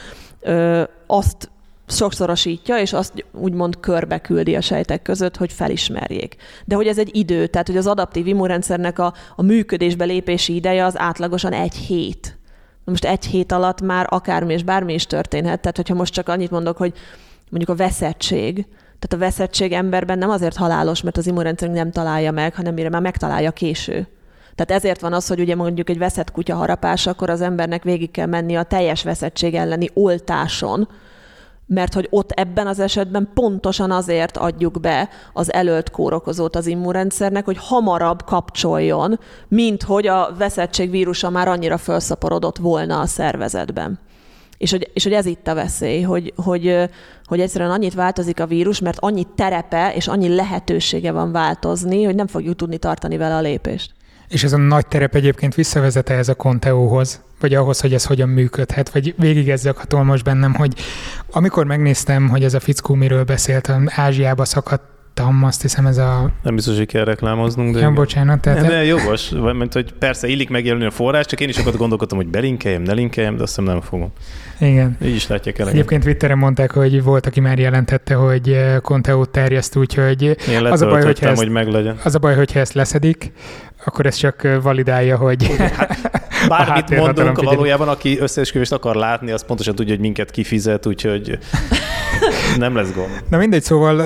[0.41, 1.53] ö, azt
[1.87, 6.37] sokszorosítja, és azt úgymond körbe küldi a sejtek között, hogy felismerjék.
[6.65, 10.85] De hogy ez egy idő, tehát hogy az adaptív immunrendszernek a, a működésbe lépési ideje
[10.85, 12.39] az átlagosan egy hét.
[12.85, 15.61] Most egy hét alatt már akármi és bármi is történhet.
[15.61, 16.93] Tehát, hogyha most csak annyit mondok, hogy
[17.51, 18.67] mondjuk a veszettség,
[18.99, 22.89] tehát a veszettség emberben nem azért halálos, mert az immunrendszerünk nem találja meg, hanem mire
[22.89, 24.07] már megtalálja késő.
[24.55, 28.11] Tehát ezért van az, hogy ugye mondjuk egy veszett kutya harapás, akkor az embernek végig
[28.11, 30.89] kell menni a teljes veszettség elleni oltáson,
[31.67, 37.45] mert hogy ott ebben az esetben pontosan azért adjuk be az előtt kórokozót az immunrendszernek,
[37.45, 43.99] hogy hamarabb kapcsoljon, mint hogy a veszettség vírusa már annyira felszaporodott volna a szervezetben.
[44.59, 46.91] És hogy, és hogy ez itt a veszély, hogy, hogy,
[47.25, 52.15] hogy egyszerűen annyit változik a vírus, mert annyi terepe és annyi lehetősége van változni, hogy
[52.15, 53.95] nem fogjuk tudni tartani vele a lépést.
[54.29, 58.29] És ez a nagy terep egyébként visszavezet ez a Conteóhoz, vagy ahhoz, hogy ez hogyan
[58.29, 60.75] működhet, vagy végig ez zakatol most bennem, hogy
[61.31, 66.31] amikor megnéztem, hogy ez a fickó miről beszélt, Ázsiába szakadt Tam, azt hiszem ez a...
[66.43, 67.81] Nem biztos, hogy kell reklámoznunk, de...
[67.81, 68.41] Ja, bocsánat.
[68.41, 68.61] Tehát...
[68.61, 72.19] Nem, de jogos, mert hogy persze illik megjelölni a forrás, csak én is sokat gondolkodtam,
[72.19, 74.13] hogy belinkeljem, ne linkeljem, de azt hiszem nem fogom.
[74.61, 74.97] Igen.
[75.03, 75.69] Így is látják el.
[75.69, 80.83] Egyébként Twitteren mondták, hogy volt, aki már jelentette, hogy eh, Conteo terjeszt, úgyhogy én az
[80.83, 81.99] a baj, hogyha ezt, hogy meglegyen.
[82.05, 83.33] Az a baj, hogyha ezt leszedik,
[83.85, 89.45] akkor ez csak eh, validálja, hogy hát, bármit mondunk, valójában aki összeesküvést akar látni, az
[89.45, 91.39] pontosan tudja, hogy minket kifizet, úgyhogy
[92.59, 93.23] nem lesz gond.
[93.29, 94.03] Na mindegy, szóval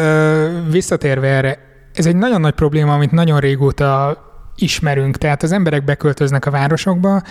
[0.71, 1.59] visszatérve erre,
[1.95, 4.19] ez egy nagyon nagy probléma, amit nagyon régóta
[4.57, 5.17] ismerünk.
[5.17, 7.23] Tehát az emberek beköltöznek a városokba,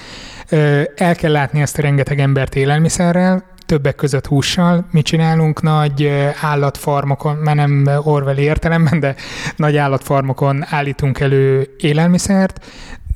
[0.96, 4.86] el kell látni ezt a rengeteg embert élelmiszerrel, többek között hússal.
[4.92, 9.16] Mi csinálunk nagy állatfarmokon, már nem Orwell értelemben, de
[9.56, 12.66] nagy állatfarmokon állítunk elő élelmiszert,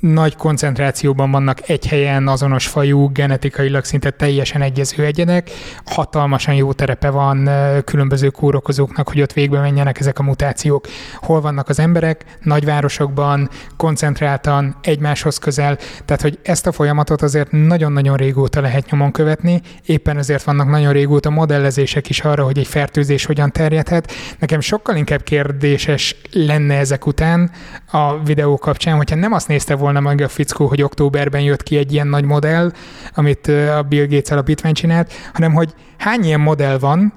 [0.01, 5.49] nagy koncentrációban vannak egy helyen azonos fajú, genetikailag szinte teljesen egyező egyedek,
[5.85, 7.49] hatalmasan jó terepe van
[7.85, 10.87] különböző kórokozóknak, hogy ott végbe menjenek ezek a mutációk.
[11.15, 12.25] Hol vannak az emberek?
[12.41, 19.61] Nagyvárosokban, koncentráltan, egymáshoz közel, tehát hogy ezt a folyamatot azért nagyon-nagyon régóta lehet nyomon követni,
[19.85, 24.11] éppen ezért vannak nagyon régóta modellezések is arra, hogy egy fertőzés hogyan terjedhet.
[24.39, 27.51] Nekem sokkal inkább kérdéses lenne ezek után
[27.91, 31.63] a videó kapcsán, hogyha nem azt nézte volna, volna meg a fickó, hogy októberben jött
[31.63, 32.71] ki egy ilyen nagy modell,
[33.13, 37.13] amit a Bill Gates alapítvány csinált, hanem hogy hány ilyen modell van,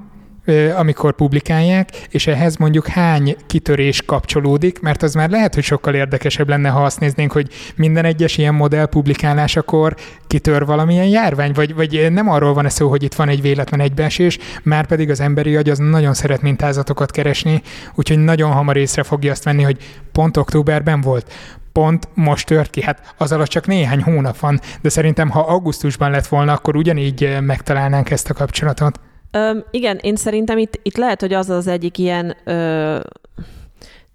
[0.76, 6.48] amikor publikálják, és ehhez mondjuk hány kitörés kapcsolódik, mert az már lehet, hogy sokkal érdekesebb
[6.48, 9.96] lenne, ha azt néznénk, hogy minden egyes ilyen modell publikálásakor
[10.26, 14.38] kitör valamilyen járvány, vagy, vagy nem arról van szó, hogy itt van egy véletlen egybeesés,
[14.62, 17.62] már pedig az emberi agy az nagyon szeret mintázatokat keresni,
[17.94, 19.76] úgyhogy nagyon hamar észre fogja azt venni, hogy
[20.12, 21.32] pont októberben volt,
[21.74, 22.82] pont most tört ki.
[22.82, 27.24] Hát az alatt csak néhány hónap van, de szerintem ha augusztusban lett volna, akkor ugyanígy
[27.24, 29.00] eh, megtalálnánk ezt a kapcsolatot.
[29.30, 32.98] Ö, igen, én szerintem itt, itt lehet, hogy az az egyik ilyen ö,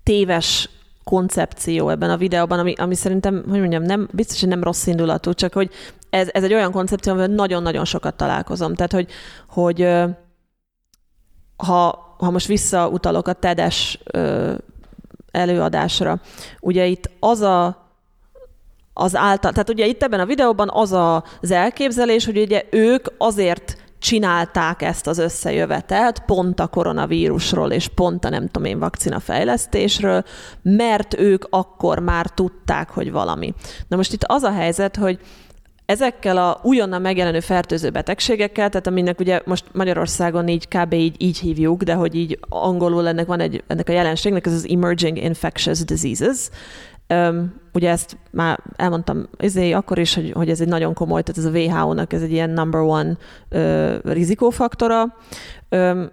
[0.03, 0.69] téves
[1.03, 5.33] koncepció ebben a videóban, ami, ami szerintem, hogy mondjam, nem, biztos, hogy nem rossz indulatú,
[5.33, 5.69] csak hogy
[6.09, 8.75] ez, ez egy olyan koncepció, amivel nagyon-nagyon sokat találkozom.
[8.75, 9.07] Tehát, hogy,
[9.47, 9.87] hogy
[11.57, 13.99] ha, ha most visszautalok a TEDes
[15.31, 16.19] előadásra.
[16.59, 17.87] Ugye itt az a
[18.93, 23.77] az által, tehát ugye itt ebben a videóban az az elképzelés, hogy ugye ők azért
[23.99, 30.23] csinálták ezt az összejövetelt pont a koronavírusról és pont a nem tudom én vakcina fejlesztésről,
[30.61, 33.53] mert ők akkor már tudták, hogy valami.
[33.87, 35.19] Na most itt az a helyzet, hogy
[35.89, 40.93] ezekkel a újonnan megjelenő fertőző betegségekkel, tehát aminek ugye most Magyarországon így kb.
[40.93, 44.67] így, így hívjuk, de hogy így angolul ennek van egy, ennek a jelenségnek, ez az
[44.69, 46.49] Emerging Infectious Diseases,
[47.13, 51.45] Um, ugye ezt már elmondtam ezért akkor is, hogy, hogy ez egy nagyon komoly, tehát
[51.45, 53.17] ez a WHO-nak ez egy ilyen number one
[53.51, 55.15] uh, rizikófaktora,
[55.69, 56.11] um,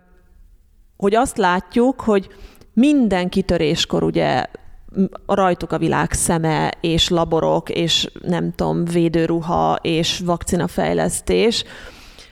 [0.96, 2.28] hogy azt látjuk, hogy
[2.72, 4.44] minden kitöréskor ugye
[5.26, 11.64] rajtuk a világ szeme, és laborok, és nem tudom, védőruha, és vakcinafejlesztés,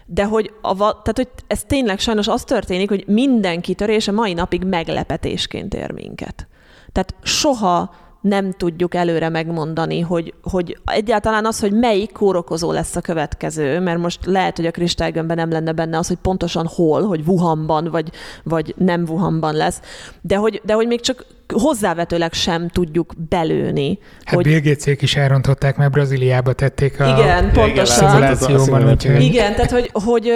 [0.07, 4.33] de hogy, a, tehát, hogy ez tényleg sajnos az történik, hogy minden kitörés a mai
[4.33, 6.49] napig meglepetésként ér minket.
[6.93, 7.95] Tehát soha
[8.25, 13.99] nem tudjuk előre megmondani, hogy, hogy egyáltalán az, hogy melyik kórokozó lesz a következő, mert
[13.99, 18.11] most lehet, hogy a kristálygömbben nem lenne benne az, hogy pontosan hol, hogy Wuhanban, vagy,
[18.43, 19.81] vagy nem Wuhanban lesz,
[20.21, 23.99] de hogy, de hogy még csak hozzávetőleg sem tudjuk belőni.
[24.25, 24.45] Hát hogy...
[24.45, 28.09] Bill Gates-ék is elrontották, mert Brazíliába tették a igen, pontosan.
[28.09, 28.91] szimulációban.
[28.91, 29.21] Úgyhogy...
[29.23, 30.33] Igen, tehát hogy, hogy,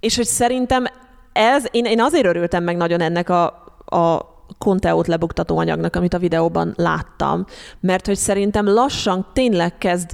[0.00, 0.84] és hogy szerintem
[1.32, 3.44] ez, én, én azért örültem meg nagyon ennek a,
[3.86, 7.44] a konteót lebuktató anyagnak, amit a videóban láttam,
[7.80, 10.10] mert hogy szerintem lassan tényleg kezd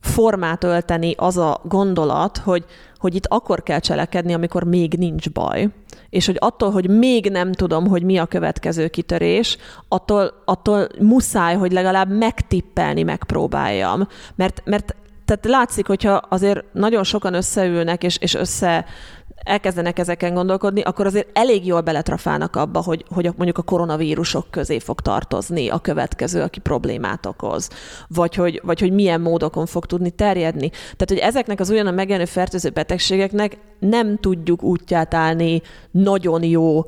[0.00, 2.64] formát ölteni az a gondolat, hogy,
[2.98, 5.68] hogy itt akkor kell cselekedni, amikor még nincs baj.
[6.10, 9.56] És hogy attól, hogy még nem tudom, hogy mi a következő kitörés,
[9.88, 14.08] attól, attól muszáj, hogy legalább megtippelni megpróbáljam.
[14.34, 18.84] Mert, mert tehát látszik, hogyha azért nagyon sokan összeülnek, és, és össze
[19.44, 24.78] elkezdenek ezeken gondolkodni, akkor azért elég jól beletrafálnak abba, hogy, hogy mondjuk a koronavírusok közé
[24.78, 27.68] fog tartozni a következő, aki problémát okoz,
[28.08, 30.68] vagy hogy, vagy hogy milyen módokon fog tudni terjedni.
[30.70, 36.84] Tehát, hogy ezeknek az olyan megjelenő fertőző betegségeknek nem tudjuk útját állni nagyon jó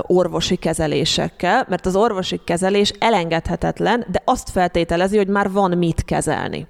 [0.00, 6.66] orvosi kezelésekkel, mert az orvosi kezelés elengedhetetlen, de azt feltételezi, hogy már van mit kezelni.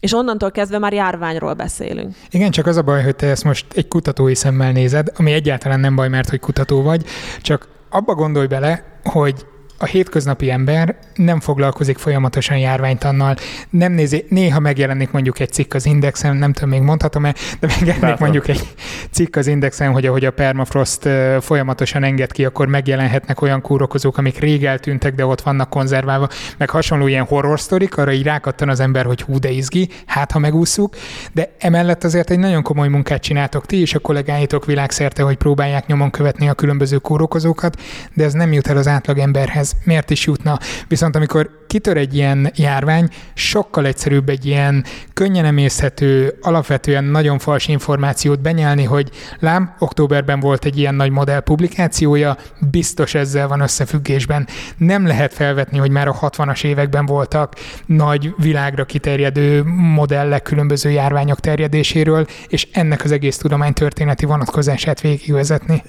[0.00, 2.14] És onnantól kezdve már járványról beszélünk.
[2.30, 5.80] Igen, csak az a baj, hogy te ezt most egy kutatói szemmel nézed, ami egyáltalán
[5.80, 7.04] nem baj, mert hogy kutató vagy,
[7.42, 9.46] csak abba gondolj bele, hogy
[9.78, 13.36] a hétköznapi ember nem foglalkozik folyamatosan járványtannal,
[13.70, 18.00] nem nézi, néha megjelenik mondjuk egy cikk az Indexen, nem tudom, még mondhatom-e, de megjelenik
[18.00, 18.18] Bátran.
[18.20, 18.68] mondjuk egy
[19.10, 21.08] cikk az Indexen, hogy ahogy a permafrost
[21.40, 26.70] folyamatosan enged ki, akkor megjelenhetnek olyan kórokozók, amik rég eltűntek, de ott vannak konzerválva, meg
[26.70, 30.38] hasonló ilyen horror sztorik, arra így rákattan az ember, hogy hú, de izgi, hát ha
[30.38, 30.96] megúszuk,
[31.32, 35.86] de emellett azért egy nagyon komoly munkát csináltok ti és a kollégáitok világszerte, hogy próbálják
[35.86, 37.80] nyomon követni a különböző kórokozókat,
[38.14, 40.58] de ez nem jut el az átlag emberhez ez miért is jutna.
[40.88, 47.68] Viszont amikor kitör egy ilyen járvány, sokkal egyszerűbb egy ilyen könnyen emészhető, alapvetően nagyon fals
[47.68, 52.36] információt benyelni, hogy lám, októberben volt egy ilyen nagy modell publikációja,
[52.70, 54.46] biztos ezzel van összefüggésben.
[54.76, 57.54] Nem lehet felvetni, hogy már a 60-as években voltak
[57.86, 59.62] nagy világra kiterjedő
[59.94, 65.82] modellek különböző járványok terjedéséről, és ennek az egész tudománytörténeti vonatkozását végigvezetni.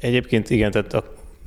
[0.00, 0.94] Egyébként igen, tehát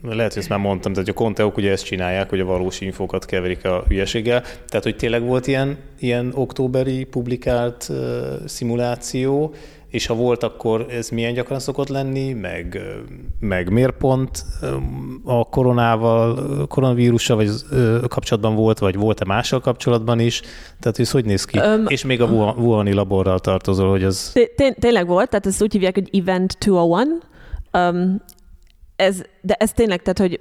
[0.03, 3.25] lehet, hogy ezt már mondtam, tehát a konteók ugye ezt csinálják, hogy a valós infókat
[3.25, 4.41] keverik a hülyeséggel.
[4.41, 7.97] Tehát, hogy tényleg volt ilyen, ilyen októberi publikált uh,
[8.45, 9.53] szimuláció,
[9.95, 12.81] és ha volt, akkor ez milyen gyakran szokott lenni, meg,
[13.39, 14.45] meg miért pont
[15.23, 17.49] a koronával, koronavírussal vagy
[18.07, 20.41] kapcsolatban volt, vagy volt-e mással kapcsolatban is?
[20.79, 21.59] Tehát ez hogy néz ki?
[21.59, 24.33] Um, és még a Wuhani laborral tartozol, hogy az...
[24.79, 27.07] Tényleg volt, tehát ezt úgy hívják, hogy Event 201,
[27.73, 28.21] um,
[28.95, 30.39] ez, de ez tényleg, tehát, hogy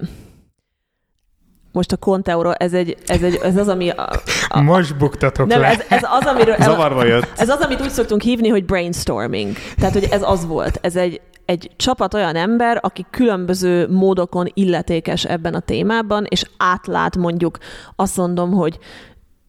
[1.72, 3.90] most a Conteuro, ez, egy, ez, egy, ez az, ami...
[3.90, 4.10] A,
[4.48, 5.66] a, most buktatok nem, le.
[5.66, 7.32] Ez, ez, az, amiről, Zavarba jött.
[7.36, 9.56] Ez az, amit úgy szoktunk hívni, hogy brainstorming.
[9.76, 10.78] Tehát, hogy ez az volt.
[10.82, 17.16] Ez egy, egy csapat olyan ember, aki különböző módokon illetékes ebben a témában, és átlát
[17.16, 17.58] mondjuk
[17.96, 18.78] azt mondom, hogy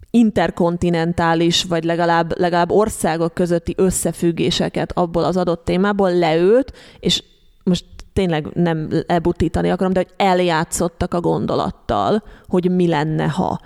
[0.09, 7.23] interkontinentális, vagy legalább, legalább országok közötti összefüggéseket abból az adott témából leült, és
[7.63, 7.85] most
[8.15, 13.59] tényleg nem elbutítani akarom, de hogy eljátszottak a gondolattal, hogy mi lenne, ha.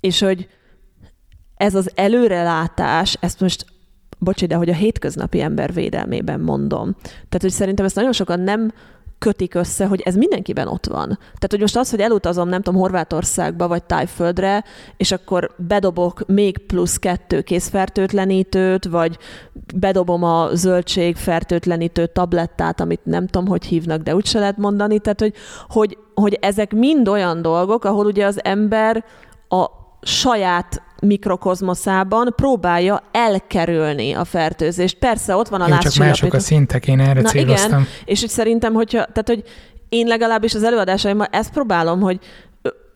[0.00, 0.48] És hogy
[1.56, 3.64] ez az előrelátás, ezt most
[4.18, 6.92] bocsi, de hogy a hétköznapi ember védelmében mondom.
[7.02, 8.72] Tehát, hogy szerintem ezt nagyon sokan nem
[9.24, 11.06] kötik össze, hogy ez mindenkiben ott van.
[11.06, 14.64] Tehát, hogy most az, hogy elutazom, nem tudom, Horvátországba vagy Tájföldre,
[14.96, 19.18] és akkor bedobok még plusz kettő készfertőtlenítőt, vagy
[19.74, 24.98] bedobom a zöldség fertőtlenítő tablettát, amit nem tudom, hogy hívnak, de úgyse lehet mondani.
[24.98, 25.34] Tehát, hogy,
[25.68, 29.04] hogy, hogy ezek mind olyan dolgok, ahol ugye az ember
[29.48, 34.98] a saját mikrokozmoszában próbálja elkerülni a fertőzést.
[34.98, 37.80] Persze, ott van a Jó, csak mások a szintek, én erre Na céloztam.
[37.80, 39.42] igen, és hogy szerintem, hogyha, tehát, hogy
[39.88, 42.18] én legalábbis az előadásaimban ezt próbálom, hogy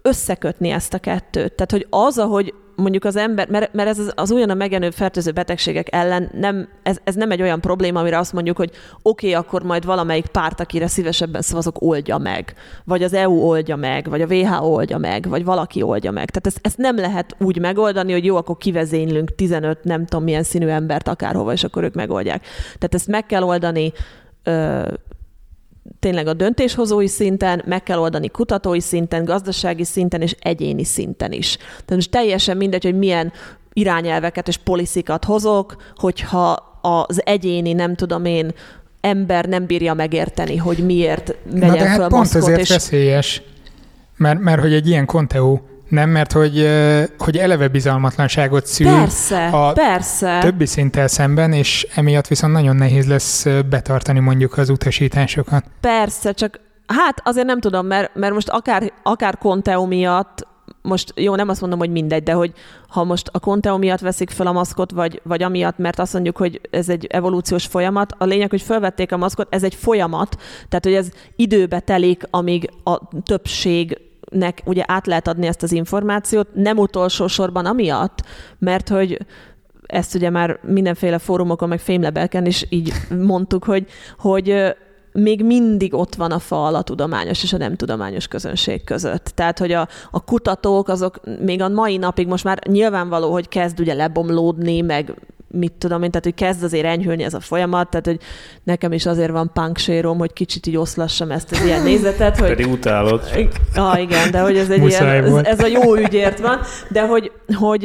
[0.02, 1.52] összekötni ezt a kettőt.
[1.52, 4.90] Tehát, hogy az, ahogy mondjuk az ember, mert, mert ez az, az olyan a megenő
[4.90, 8.70] fertőző betegségek ellen nem, ez, ez nem egy olyan probléma, amire azt mondjuk, hogy
[9.02, 12.54] oké, okay, akkor majd valamelyik párt, akire szívesebben szavazok, oldja meg,
[12.84, 16.30] vagy az EU oldja meg, vagy a WHO oldja meg, vagy valaki oldja meg.
[16.30, 20.42] Tehát ezt, ezt nem lehet úgy megoldani, hogy jó, akkor kivezénylünk 15 nem tudom milyen
[20.42, 22.42] színű embert akárhova, és akkor ők megoldják.
[22.64, 23.92] Tehát ezt meg kell oldani
[26.00, 31.56] tényleg a döntéshozói szinten, meg kell oldani kutatói szinten, gazdasági szinten és egyéni szinten is.
[31.56, 33.32] Tehát most teljesen mindegy, hogy milyen
[33.72, 38.50] irányelveket és poliszikat hozok, hogyha az egyéni, nem tudom én,
[39.00, 43.42] ember nem bírja megérteni, hogy miért megyen Na de hát pont ezért és veszélyes,
[44.16, 46.68] mert, mert hogy egy ilyen konteó nem, mert hogy,
[47.18, 50.38] hogy eleve bizalmatlanságot szül persze, a persze.
[50.40, 55.64] többi szinttel szemben, és emiatt viszont nagyon nehéz lesz betartani mondjuk az utasításokat.
[55.80, 60.46] Persze, csak hát azért nem tudom, mert, mert most akár, akár Conteo miatt
[60.82, 62.52] most jó, nem azt mondom, hogy mindegy, de hogy
[62.88, 66.36] ha most a Conteo miatt veszik fel a maszkot, vagy, vagy amiatt, mert azt mondjuk,
[66.36, 70.36] hogy ez egy evolúciós folyamat, a lényeg, hogy felvették a maszkot, ez egy folyamat,
[70.68, 75.72] tehát hogy ez időbe telik, amíg a többség nek ugye át lehet adni ezt az
[75.72, 78.22] információt, nem utolsó sorban amiatt,
[78.58, 79.18] mert hogy
[79.86, 83.86] ezt ugye már mindenféle fórumokon, meg fémlebelken is így mondtuk, hogy,
[84.18, 84.74] hogy
[85.12, 89.24] még mindig ott van a fal a tudományos és a nem tudományos közönség között.
[89.34, 93.80] Tehát, hogy a, a kutatók azok még a mai napig most már nyilvánvaló, hogy kezd
[93.80, 95.14] ugye lebomlódni, meg
[95.50, 98.18] mit tudom én, tehát hogy kezd azért enyhülni ez a folyamat, tehát hogy
[98.64, 102.38] nekem is azért van punksérom, hogy kicsit így oszlassam ezt az ilyen nézetet.
[102.38, 102.48] Hogy...
[102.48, 103.22] Pedig utálod.
[103.74, 107.32] Ah, igen, de hogy ez egy ilyen, ez, ez, a jó ügyért van, de hogy,
[107.54, 107.80] hogy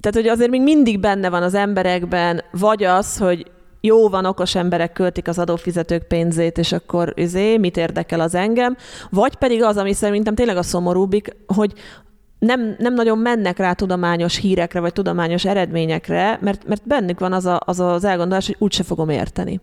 [0.00, 4.54] tehát, hogy azért még mindig benne van az emberekben, vagy az, hogy jó van, okos
[4.54, 8.76] emberek költik az adófizetők pénzét, és akkor izé, mit érdekel az engem,
[9.10, 11.72] vagy pedig az, ami szerintem tényleg a szomorúbbik, hogy
[12.38, 17.46] nem, nem nagyon mennek rá tudományos hírekre, vagy tudományos eredményekre, mert, mert bennük van az,
[17.46, 19.60] a, az az elgondolás, hogy úgyse fogom érteni.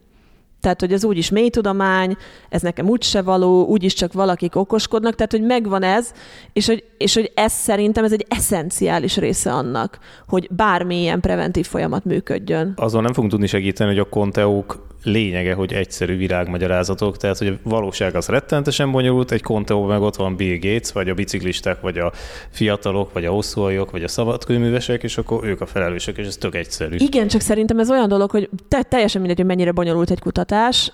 [0.63, 2.17] Tehát, hogy ez úgyis mély tudomány,
[2.49, 6.11] ez nekem úgyse való, úgyis csak valakik okoskodnak, tehát, hogy megvan ez,
[6.53, 12.05] és hogy, és hogy ez szerintem ez egy eszenciális része annak, hogy bármilyen preventív folyamat
[12.05, 12.73] működjön.
[12.75, 17.53] Azon nem fogunk tudni segíteni, hogy a konteók lényege, hogy egyszerű virágmagyarázatok, tehát hogy a
[17.63, 21.97] valóság az rettentesen bonyolult, egy konteó meg ott van Bill Gates, vagy a biciklisták, vagy
[21.97, 22.11] a
[22.49, 26.55] fiatalok, vagy a hosszúajok, vagy a szabadkőművesek, és akkor ők a felelősök, és ez tök
[26.55, 26.95] egyszerű.
[26.99, 30.91] Igen, csak szerintem ez olyan dolog, hogy te, teljesen mindegy, hogy mennyire bonyolult egy kutatás,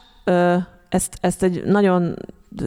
[0.89, 2.16] ezt, ezt egy nagyon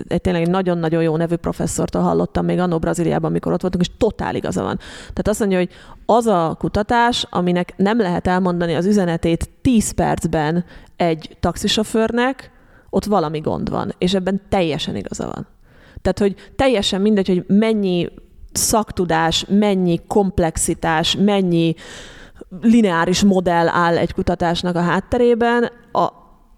[0.08, 4.34] egy tényleg nagyon-nagyon jó nevű professzortól hallottam még annó Brazíliában, amikor ott voltunk, és totál
[4.34, 4.76] igaza van.
[4.98, 5.68] Tehát azt mondja, hogy
[6.06, 10.64] az a kutatás, aminek nem lehet elmondani az üzenetét 10 percben
[11.02, 12.50] egy taxisofőrnek,
[12.90, 15.46] ott valami gond van, és ebben teljesen igaza van.
[16.02, 18.08] Tehát, hogy teljesen mindegy, hogy mennyi
[18.52, 21.74] szaktudás, mennyi komplexitás, mennyi
[22.60, 26.08] lineáris modell áll egy kutatásnak a hátterében, a,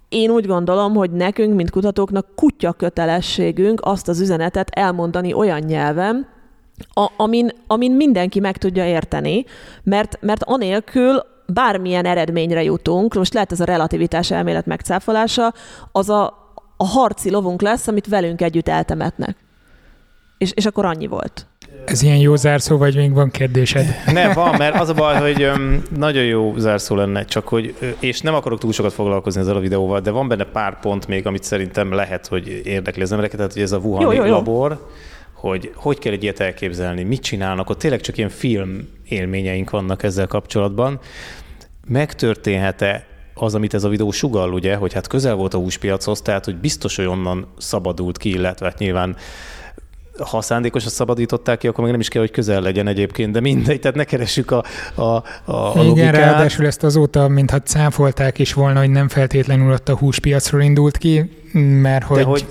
[0.08, 6.26] én úgy gondolom, hogy nekünk, mint kutatóknak kutya kötelességünk azt az üzenetet elmondani olyan nyelven,
[6.94, 9.44] a, amin, amin mindenki meg tudja érteni,
[9.82, 15.54] mert, mert anélkül bármilyen eredményre jutunk, most lehet ez a relativitás elmélet megcáfolása,
[15.92, 16.24] az a,
[16.76, 19.36] a harci lovunk lesz, amit velünk együtt eltemetnek.
[20.38, 21.46] És, és akkor annyi volt.
[21.84, 23.86] Ez ilyen jó zárszó, vagy még van kérdésed?
[24.12, 25.50] Nem, van, mert az a baj, hogy
[25.96, 30.00] nagyon jó zárszó lenne, csak hogy, és nem akarok túl sokat foglalkozni ezzel a videóval,
[30.00, 33.62] de van benne pár pont még, amit szerintem lehet, hogy érdekli az embereket, tehát hogy
[33.62, 34.32] ez a Wuhani jó, jó, jó.
[34.32, 34.88] labor,
[35.32, 40.02] hogy hogy kell egy ilyet elképzelni, mit csinálnak, ott tényleg csak ilyen film élményeink vannak
[40.02, 41.00] ezzel kapcsolatban.
[41.86, 46.44] Megtörténhet-e az, amit ez a videó sugall, ugye, hogy hát közel volt a húspiachoz, tehát
[46.44, 49.16] hogy biztos, hogy onnan szabadult ki, illetve hát nyilván
[50.18, 53.80] ha szándékosan szabadították ki, akkor meg nem is kell, hogy közel legyen egyébként, de mindegy,
[53.80, 56.14] tehát ne keressük a, a, a, a Igen, logikát.
[56.14, 61.30] ráadásul ezt azóta, mintha cáfolták is volna, hogy nem feltétlenül ott a húspiacról indult ki,
[61.82, 62.46] mert hogy, de hogy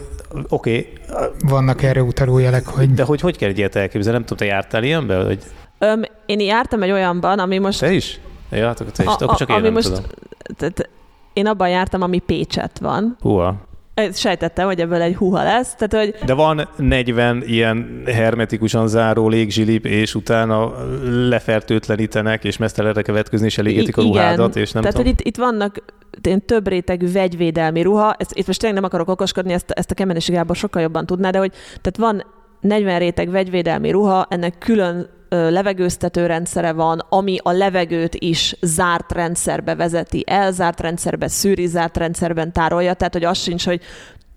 [0.49, 0.97] oké.
[1.09, 1.27] Okay.
[1.39, 2.93] Vannak erre utaló jelek, hogy...
[2.93, 4.17] De hogy hogy kell egy ilyet elképzelni?
[4.17, 5.23] Nem tudom, te jártál ilyenbe?
[5.23, 5.43] Hogy...
[5.83, 7.79] Öm, én jártam egy olyanban, ami most...
[7.79, 8.19] Te is?
[8.51, 9.09] Ja, akkor te is.
[9.09, 10.03] A, akkor csak én ami nem most, tudom.
[10.57, 10.89] Tehát
[11.33, 13.17] én abban jártam, ami Pécset van.
[13.21, 13.55] Húha.
[14.13, 15.75] Sejtettem, hogy ebből egy huha lesz.
[15.75, 16.25] Tehát, hogy...
[16.25, 20.71] De van 40 ilyen hermetikusan záró légzsilip, és utána
[21.27, 25.11] lefertőtlenítenek, és mesztelenre kell vetközni, és elégetik a ruhádat, és nem Tehát, tudom.
[25.11, 25.83] hogy itt, itt vannak
[26.45, 30.31] több rétegű vegyvédelmi ruha, ezt, itt most tényleg nem akarok okoskodni, ezt, ezt a Kemenesi
[30.31, 32.25] Gábor sokkal jobban tudná, de hogy tehát van
[32.59, 39.75] 40 réteg vegyvédelmi ruha, ennek külön levegőztető rendszere van, ami a levegőt is zárt rendszerbe
[39.75, 43.81] vezeti el, zárt rendszerbe szűri, zárt rendszerben tárolja, tehát hogy az sincs, hogy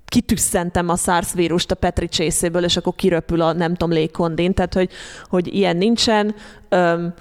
[0.06, 4.74] kitüsszentem a SARS vírust a Petri csészéből, és akkor kiröpül a nem tudom légkondin, tehát
[4.74, 4.90] hogy,
[5.28, 6.34] hogy ilyen nincsen.
[6.68, 7.14] Öm,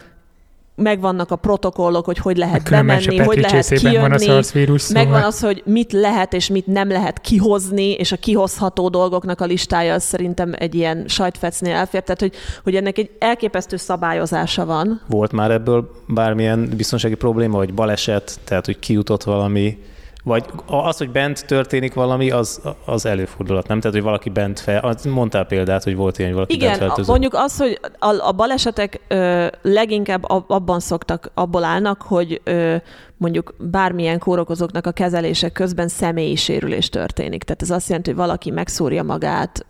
[0.76, 5.04] megvannak a protokollok, hogy hogy lehet bemenni, hogy lehet kijönni, van a SARS vírus, szóval.
[5.04, 9.46] megvan az, hogy mit lehet és mit nem lehet kihozni, és a kihozható dolgoknak a
[9.46, 15.02] listája az szerintem egy ilyen sajtfecnél elfér, tehát hogy, hogy ennek egy elképesztő szabályozása van.
[15.08, 19.78] Volt már ebből bármilyen biztonsági probléma, vagy baleset, tehát hogy kijutott valami
[20.26, 23.80] vagy az, hogy bent történik valami, az, az előfordulhat, nem?
[23.80, 27.10] Tehát, hogy valaki bent fel, mondtál példát, hogy volt ilyen, hogy valaki Igen, bent feltözött.
[27.10, 32.76] mondjuk az, hogy a, a balesetek ö, leginkább abban szoktak, abból állnak, hogy ö,
[33.18, 37.44] mondjuk bármilyen kórokozóknak a kezelése közben személyi sérülés történik.
[37.44, 39.66] Tehát ez azt jelenti, hogy valaki megszúrja magát,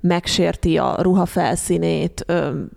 [0.00, 2.24] megsérti a ruha felszínét,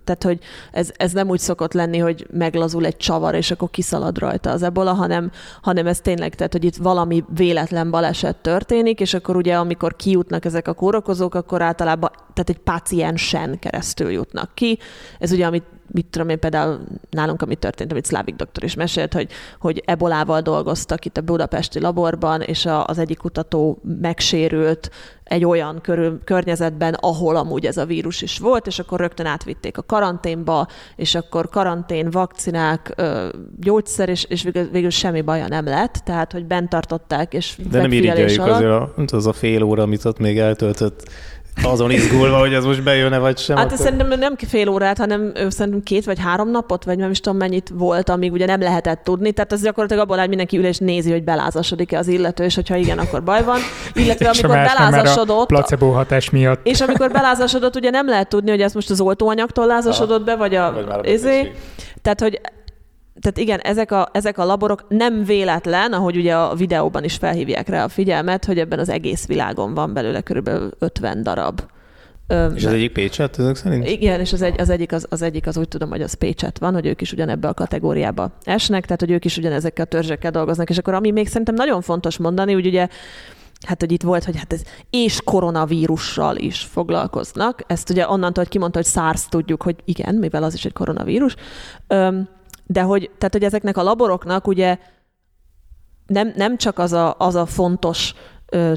[0.04, 0.38] tehát hogy
[0.72, 4.62] ez, ez nem úgy szokott lenni, hogy meglazul egy csavar, és akkor kiszalad rajta az
[4.62, 5.30] ebola, hanem,
[5.62, 10.44] hanem ez tényleg, tehát hogy itt valami véletlen baleset történik, és akkor ugye amikor kijutnak
[10.44, 14.78] ezek a kórokozók, akkor általában tehát egy páciensen keresztül jutnak ki.
[15.18, 16.80] Ez ugye, amit mit tudom én, például
[17.10, 19.30] nálunk, ami történt, amit Szlávik doktor is mesélt, hogy,
[19.60, 24.90] hogy ebolával dolgoztak itt a budapesti laborban, és a, az egyik kutató megsérült
[25.24, 29.78] egy olyan körül, környezetben, ahol amúgy ez a vírus is volt, és akkor rögtön átvitték
[29.78, 32.94] a karanténba, és akkor karantén, vakcinák,
[33.60, 37.80] gyógyszer, és, és végül, végül semmi baja nem lett, tehát, hogy bent tartották, és De
[37.80, 41.08] nem irigyeljük azért a, az a fél óra, amit ott még eltöltött
[41.62, 43.56] azon izgulva, hogy ez most bejön-e vagy sem.
[43.56, 43.78] Hát akkor...
[43.78, 47.70] szerintem nem fél órát, hanem szerintem két vagy három napot, vagy nem is tudom mennyit
[47.74, 49.32] volt, amíg ugye nem lehetett tudni.
[49.32, 52.76] Tehát az gyakorlatilag abból áll, mindenki ül és nézi, hogy belázasodik-e az illető, és hogyha
[52.76, 53.58] igen, akkor baj van.
[53.94, 55.46] Illetve amikor belázasodott...
[55.46, 56.66] placebo hatás miatt.
[56.66, 60.54] És amikor belázasodott, ugye nem lehet tudni, hogy ez most az oltóanyagtól lázasodott be, vagy
[60.54, 60.72] a...
[60.72, 61.52] Vagy a izé.
[62.02, 62.40] Tehát, hogy
[63.24, 67.68] tehát igen, ezek a, ezek a laborok nem véletlen, ahogy ugye a videóban is felhívják
[67.68, 71.60] rá a figyelmet, hogy ebben az egész világon van belőle körülbelül 50 darab.
[72.54, 73.88] És az egyik Pécset ezek szerint?
[73.88, 76.58] Igen, és az, egy, az, egyik, az, az egyik az úgy tudom, hogy az Pécset
[76.58, 80.30] van, hogy ők is ugyanebbe a kategóriába esnek, tehát hogy ők is ugyanezekkel a törzsekkel
[80.30, 80.70] dolgoznak.
[80.70, 82.88] És akkor ami még szerintem nagyon fontos mondani, hogy ugye
[83.66, 87.62] hát hogy itt volt, hogy hát ez és koronavírussal is foglalkoznak.
[87.66, 91.34] Ezt ugye onnantól, hogy kimondta, hogy SARS tudjuk, hogy igen, mivel az is egy koronavírus.
[91.86, 92.28] Öm,
[92.66, 94.78] de hogy, tehát, hogy ezeknek a laboroknak ugye
[96.06, 98.14] nem, nem csak az a, az a fontos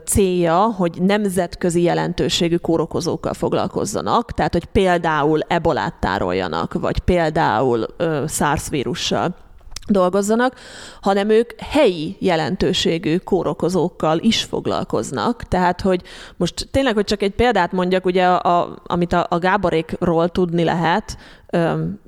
[0.05, 8.69] célja, hogy nemzetközi jelentőségű kórokozókkal foglalkozzanak, tehát hogy például ebolát tároljanak, vagy például ö, SARS
[8.69, 9.35] vírussal
[9.87, 10.55] dolgozzanak,
[11.01, 15.43] hanem ők helyi jelentőségű kórokozókkal is foglalkoznak.
[15.43, 16.01] Tehát, hogy
[16.37, 21.17] most tényleg, hogy csak egy példát mondjak, ugye, a, amit a, a Gáborékról tudni lehet,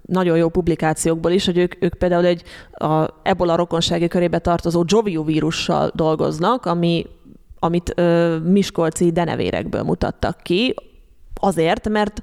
[0.10, 5.24] nagyon jó publikációkból is, hogy ők, ők például egy a ebola rokonsági körébe tartozó Joviu
[5.24, 7.06] vírussal dolgoznak, ami,
[7.60, 10.76] amit ö, miskolci denevérekből mutattak ki,
[11.34, 12.22] azért, mert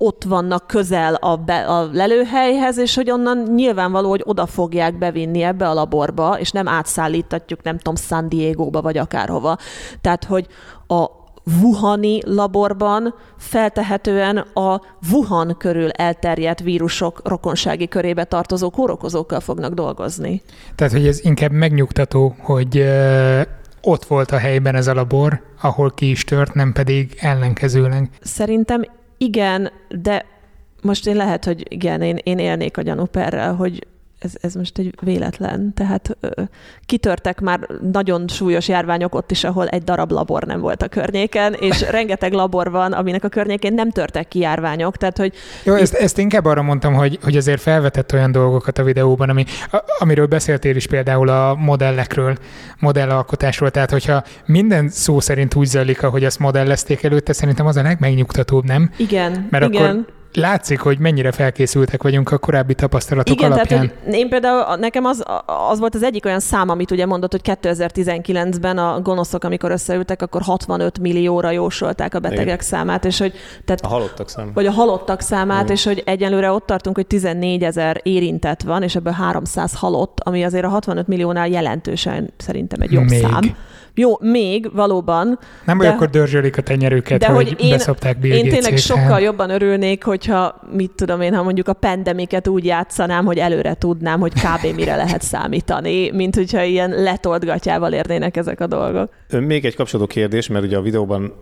[0.00, 5.42] ott vannak közel a, be, a lelőhelyhez, és hogy onnan nyilvánvaló, hogy oda fogják bevinni
[5.42, 9.56] ebbe a laborba, és nem átszállítatjuk, nem tudom, San Diego-ba, vagy akárhova.
[10.00, 10.46] Tehát, hogy
[10.86, 11.04] a,
[11.62, 14.80] Wuhani laborban feltehetően a
[15.10, 20.42] Wuhan körül elterjedt vírusok rokonsági körébe tartozó kórokozókkal fognak dolgozni.
[20.74, 22.84] Tehát, hogy ez inkább megnyugtató, hogy
[23.80, 28.10] ott volt a helyben ez a labor, ahol ki is tört, nem pedig ellenkezőleg.
[28.20, 28.82] Szerintem
[29.16, 30.24] igen, de
[30.82, 33.86] most én lehet, hogy igen, én, én élnék a gyanúperrel, hogy
[34.18, 35.72] ez, ez most egy véletlen.
[35.74, 36.42] Tehát ö,
[36.86, 41.52] kitörtek már nagyon súlyos járványok ott is, ahol egy darab labor nem volt a környéken,
[41.52, 44.96] és rengeteg labor van, aminek a környékén nem törtek ki járványok.
[44.96, 45.32] Tehát, hogy
[45.64, 49.44] Jó, ezt, ezt inkább arra mondtam, hogy, hogy azért felvetett olyan dolgokat a videóban, ami,
[49.98, 52.36] amiről beszéltél is például a modellekről,
[52.78, 53.70] modellalkotásról.
[53.70, 58.64] Tehát, hogyha minden szó szerint úgy zajlik, ahogy azt modellezték előtte, szerintem az a legmegnyugtatóbb,
[58.64, 58.90] nem?
[58.96, 59.82] Igen, Mert igen.
[59.84, 63.80] akkor látszik, hogy mennyire felkészültek vagyunk a korábbi tapasztalatok Igen, alapján.
[63.80, 65.24] Tehát, hogy én például, nekem az,
[65.70, 70.22] az volt az egyik olyan szám, amit ugye mondott, hogy 2019-ben a gonoszok, amikor összeültek,
[70.22, 72.58] akkor 65 millióra jósolták a betegek Igen.
[72.58, 73.32] számát, és hogy...
[73.64, 74.54] Tehát, a halottak számát.
[74.54, 75.76] Vagy a halottak számát, Igen.
[75.76, 80.44] és hogy egyelőre ott tartunk, hogy 14 ezer érintett van, és ebből 300 halott, ami
[80.44, 83.20] azért a 65 milliónál jelentősen szerintem egy jobb Még.
[83.20, 83.56] szám.
[83.98, 85.38] Jó, még valóban.
[85.64, 89.20] Nem, hogy akkor dörzsölik a tenyerüket, de hogy, hogy én, beszopták Bill Én tényleg sokkal
[89.20, 94.20] jobban örülnék, hogyha, mit tudom én, ha mondjuk a pandemiket úgy játszanám, hogy előre tudnám,
[94.20, 94.74] hogy kb.
[94.74, 99.10] mire lehet számítani, mint hogyha ilyen letoldgatjával érnének ezek a dolgok.
[99.30, 101.32] Még egy kapcsolódó kérdés, mert ugye a videóban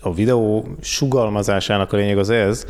[0.00, 2.66] a videó sugalmazásának a lényeg az ez,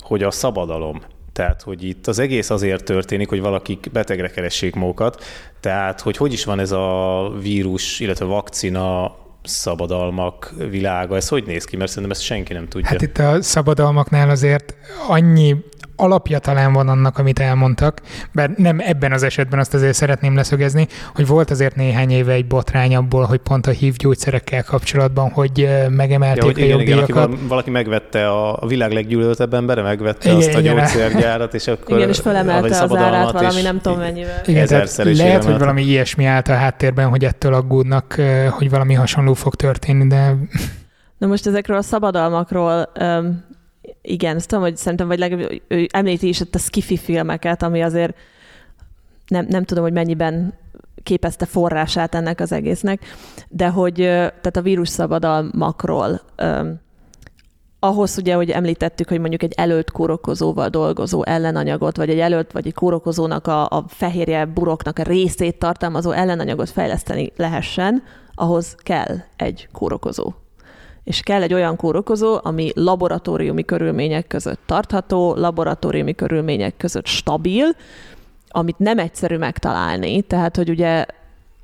[0.00, 1.00] hogy a szabadalom
[1.32, 5.22] Tehát, hogy itt az egész azért történik, hogy valakik betegre keressék magukat.
[5.60, 11.64] Tehát, hogy hogy is van ez a vírus, illetve vakcina szabadalmak világa, ez hogy néz
[11.64, 11.76] ki?
[11.76, 12.88] Mert szerintem ezt senki nem tudja.
[12.88, 14.74] Hát itt a szabadalmaknál azért
[15.08, 15.56] annyi
[16.02, 18.00] alapja talán van annak, amit elmondtak,
[18.32, 22.46] bár nem ebben az esetben azt azért szeretném leszögezni, hogy volt azért néhány éve egy
[22.46, 27.06] botrány abból, hogy pont a HIV gyógyszerekkel kapcsolatban, hogy megemelték ja, hogy a igen, igen,
[27.14, 31.96] valaki, valaki megvette a, a világ leggyűlöltebb embere, megvette igen, azt a gyógyszergyárat, és akkor...
[31.96, 34.40] Igen, és felemelte az árát valami nem tudom mennyivel.
[34.46, 39.34] Igen, lehet, lehet, hogy valami ilyesmi állt a háttérben, hogy ettől aggódnak, hogy valami hasonló
[39.34, 40.36] fog történni, de...
[41.18, 43.44] Na most ezekről a szabadalmakról um,
[44.02, 47.82] igen, ezt tudom, hogy szerintem, vagy legalább ő említi is ott a skifi filmeket, ami
[47.82, 48.16] azért
[49.26, 50.54] nem, nem tudom, hogy mennyiben
[51.02, 53.02] képezte forrását ennek az egésznek,
[53.48, 56.20] de hogy tehát a vírus szabadalmakról
[57.78, 62.66] ahhoz ugye, hogy említettük, hogy mondjuk egy előtt kórokozóval dolgozó ellenanyagot, vagy egy előtt, vagy
[62.66, 68.02] egy kórokozónak a, a fehérje buroknak a részét tartalmazó ellenanyagot fejleszteni lehessen,
[68.34, 70.32] ahhoz kell egy kórokozó
[71.04, 77.66] és kell egy olyan kórokozó, ami laboratóriumi körülmények között tartható, laboratóriumi körülmények között stabil,
[78.48, 81.06] amit nem egyszerű megtalálni, tehát hogy ugye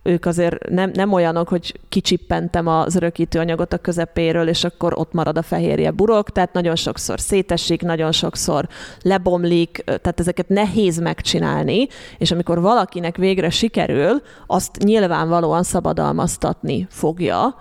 [0.03, 5.13] ők azért nem, nem olyanok, hogy kicsippentem az örökítő anyagot a közepéről, és akkor ott
[5.13, 8.69] marad a fehérje burok, tehát nagyon sokszor szétesik, nagyon sokszor
[9.03, 11.87] lebomlik, tehát ezeket nehéz megcsinálni,
[12.19, 17.55] és amikor valakinek végre sikerül, azt nyilvánvalóan szabadalmaztatni fogja,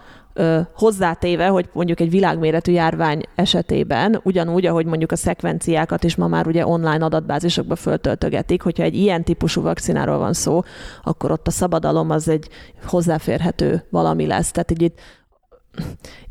[0.74, 6.48] hozzátéve, hogy mondjuk egy világméretű járvány esetében, ugyanúgy, ahogy mondjuk a szekvenciákat is ma már
[6.48, 10.62] ugye online adatbázisokba föltöltögetik, hogyha egy ilyen típusú vakcináról van szó,
[11.04, 12.48] akkor ott a szabadalom az egy
[12.86, 14.52] hozzáférhető valami lesz.
[14.52, 15.00] Tehát így itt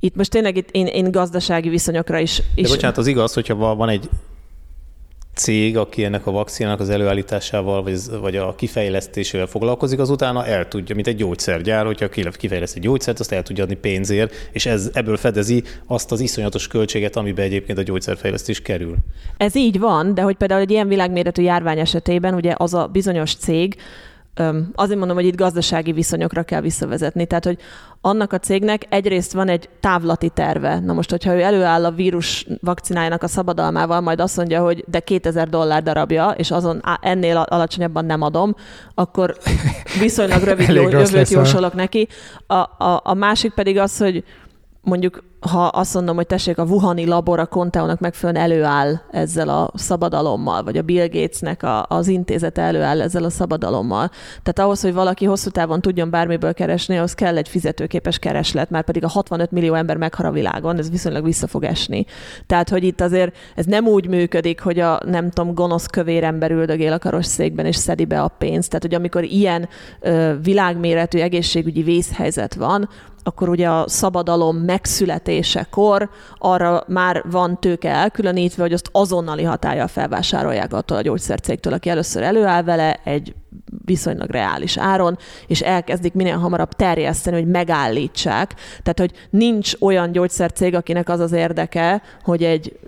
[0.00, 2.68] itt most tényleg itt én, én gazdasági viszonyokra is, is...
[2.68, 4.08] De bocsánat, az igaz, hogyha van egy
[5.36, 10.68] cég, aki ennek a vakcinának az előállításával vagy, vagy a kifejlesztésével foglalkozik, az utána el
[10.68, 14.90] tudja, mint egy gyógyszergyár, hogyha kifejleszt egy gyógyszert, azt el tudja adni pénzért, és ez,
[14.92, 18.96] ebből fedezi azt az iszonyatos költséget, amiben egyébként a gyógyszerfejlesztés kerül.
[19.36, 23.34] Ez így van, de hogy például egy ilyen világméretű járvány esetében ugye az a bizonyos
[23.34, 23.76] cég,
[24.74, 27.26] azért mondom, hogy itt gazdasági viszonyokra kell visszavezetni.
[27.26, 27.58] Tehát, hogy
[28.00, 30.80] annak a cégnek egyrészt van egy távlati terve.
[30.80, 35.00] Na most, hogyha ő előáll a vírus vakcinájának a szabadalmával, majd azt mondja, hogy de
[35.00, 38.54] 2000 dollár darabja, és azon ennél alacsonyabban nem adom,
[38.94, 39.36] akkor
[40.00, 42.08] viszonylag rövid jövőt jósolok neki.
[42.46, 44.24] A, a, a másik pedig az, hogy
[44.86, 49.70] mondjuk ha azt mondom, hogy tessék, a Wuhani labor a Conteónak megfelelően előáll ezzel a
[49.74, 54.08] szabadalommal, vagy a Bill Gatesnek a, az intézete előáll ezzel a szabadalommal.
[54.42, 58.84] Tehát ahhoz, hogy valaki hosszú távon tudjon bármiből keresni, az kell egy fizetőképes kereslet, már
[58.84, 62.06] pedig a 65 millió ember meghar a világon, ez viszonylag vissza fog esni.
[62.46, 66.50] Tehát, hogy itt azért ez nem úgy működik, hogy a nem tudom, gonosz kövér ember
[66.50, 68.68] üldögél a karosszékben és szedi be a pénzt.
[68.68, 69.68] Tehát, hogy amikor ilyen
[70.00, 72.88] ö, világméretű egészségügyi vészhelyzet van,
[73.26, 80.72] akkor ugye a szabadalom megszületésekor arra már van tőke elkülönítve, hogy azt azonnali hatája felvásárolják
[80.72, 83.34] attól a gyógyszercégtől, aki először előáll vele egy
[83.84, 88.54] viszonylag reális áron, és elkezdik minél hamarabb terjeszteni, hogy megállítsák.
[88.82, 92.78] Tehát, hogy nincs olyan gyógyszercég, akinek az az érdeke, hogy egy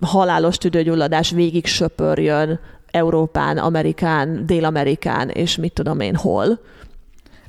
[0.00, 2.60] halálos tüdőgyulladás végig söpörjön
[2.90, 6.58] Európán, Amerikán, Dél-Amerikán, és mit tudom én hol,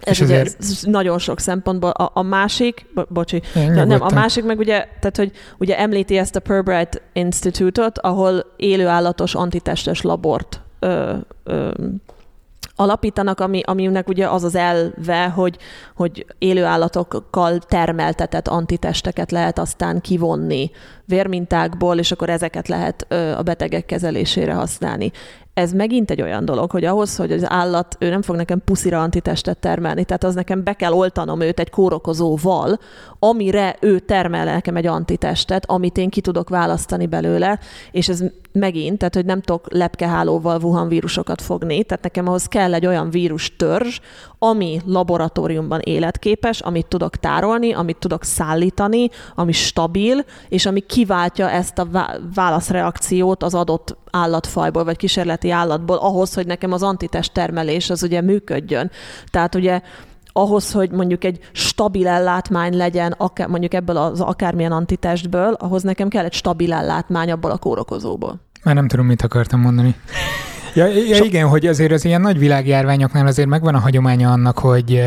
[0.06, 0.56] ez és ugye azért...
[0.60, 1.90] ez nagyon sok szempontból.
[1.90, 6.18] A, a másik, bo, bocsi, nem, nem, a másik meg ugye, tehát hogy ugye említi
[6.18, 11.72] ezt a Purbright Institute-ot, ahol élőállatos antitestes labort ö, ö,
[12.76, 15.58] alapítanak, ami, aminek ugye az az elve, hogy,
[15.96, 20.72] hogy élőállatokkal termeltetett antitesteket lehet aztán kivonni
[21.06, 23.02] vérmintákból, és akkor ezeket lehet
[23.38, 25.12] a betegek kezelésére használni
[25.54, 29.02] ez megint egy olyan dolog, hogy ahhoz, hogy az állat, ő nem fog nekem puszira
[29.02, 32.80] antitestet termelni, tehát az nekem be kell oltanom őt egy kórokozóval,
[33.20, 37.60] amire ő termel nekem egy antitestet, amit én ki tudok választani belőle,
[37.92, 42.74] és ez megint, tehát hogy nem tudok lepkehálóval Wuhan vírusokat fogni, tehát nekem ahhoz kell
[42.74, 44.00] egy olyan vírus törzs,
[44.44, 51.80] ami laboratóriumban életképes, amit tudok tárolni, amit tudok szállítani, ami stabil, és ami kiváltja ezt
[51.80, 51.88] a
[52.34, 58.22] válaszreakciót az adott állatfajból, vagy kísérleti állatból ahhoz, hogy nekem az antitest termelés az ugye
[58.22, 58.92] működjön.
[59.32, 59.82] Tehát ugye
[60.34, 66.08] ahhoz, hogy mondjuk egy stabil ellátmány legyen, akár, mondjuk ebből az akármilyen antitestből, ahhoz nekem
[66.08, 68.40] kell egy stabil ellátmány abból a kórokozóból.
[68.64, 69.96] Már nem tudom, mit akartam mondani.
[70.74, 74.60] Ja, ja so- igen, hogy azért az ilyen nagy világjárványoknál azért megvan a hagyománya annak,
[74.60, 75.02] hogy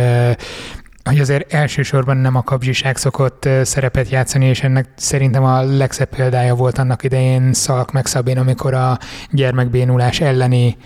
[1.05, 6.55] hogy azért elsősorban nem a kapzsiság szokott szerepet játszani, és ennek szerintem a legszebb példája
[6.55, 8.98] volt annak idején Szalk meg Szabin, amikor a
[9.30, 10.76] gyermekbénulás elleni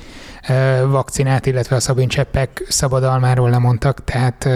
[0.86, 4.48] vakcinát, illetve a szabincseppek szabadalmáról lemondtak, tehát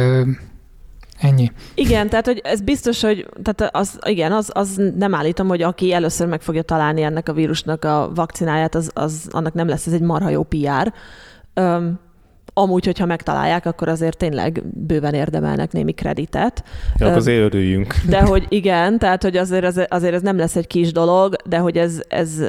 [1.25, 1.53] Ennyi.
[1.75, 5.93] Igen, tehát hogy ez biztos, hogy tehát az, igen, az, az nem állítom, hogy aki
[5.93, 9.93] először meg fogja találni ennek a vírusnak a vakcináját, az, az annak nem lesz ez
[9.93, 10.93] egy marha jó PR.
[11.61, 11.99] Um,
[12.55, 16.65] amúgy, hogyha megtalálják, akkor azért tényleg bőven érdemelnek némi kreditet.
[16.97, 17.95] Ja, akkor azért örüljünk.
[18.09, 21.59] De hogy igen, tehát hogy azért, az, azért ez nem lesz egy kis dolog, de
[21.59, 22.43] hogy ez, ez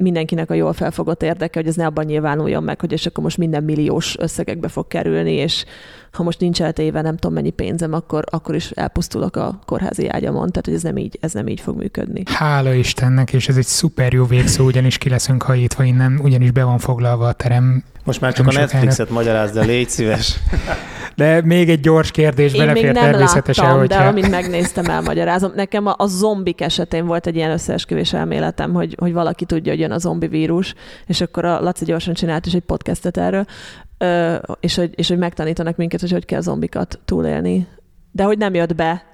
[0.00, 3.38] mindenkinek a jól felfogott érdeke, hogy ez ne abban nyilvánuljon meg, hogy és akkor most
[3.38, 5.64] minden milliós összegekbe fog kerülni, és
[6.12, 10.48] ha most nincs eltéve nem tudom mennyi pénzem, akkor, akkor is elpusztulok a kórházi ágyamon,
[10.48, 12.22] tehát hogy ez nem így, ez nem így fog működni.
[12.26, 16.64] Hála Istennek, és ez egy szuper jó végszó, ugyanis ki leszünk hajítva innen, ugyanis be
[16.64, 17.84] van foglalva a terem.
[18.04, 20.36] Most már csak a Netflixet magyarázd, de légy szíves.
[21.16, 23.98] De még egy gyors kérdés Én belefér még nem természetesen, láttam, hogyha...
[23.98, 25.52] de amint megnéztem, elmagyarázom.
[25.54, 29.80] Nekem a, a zombik esetén volt egy ilyen összeesküvés elméletem, hogy, hogy valaki tudja, hogy
[29.80, 30.74] jön a zombi vírus,
[31.06, 33.44] és akkor a Laci gyorsan csinált is egy podcastet erről,
[33.98, 37.66] ö, és, hogy, és hogy megtanítanak minket, hogy hogy kell zombikat túlélni.
[38.12, 39.04] De hogy nem jött be,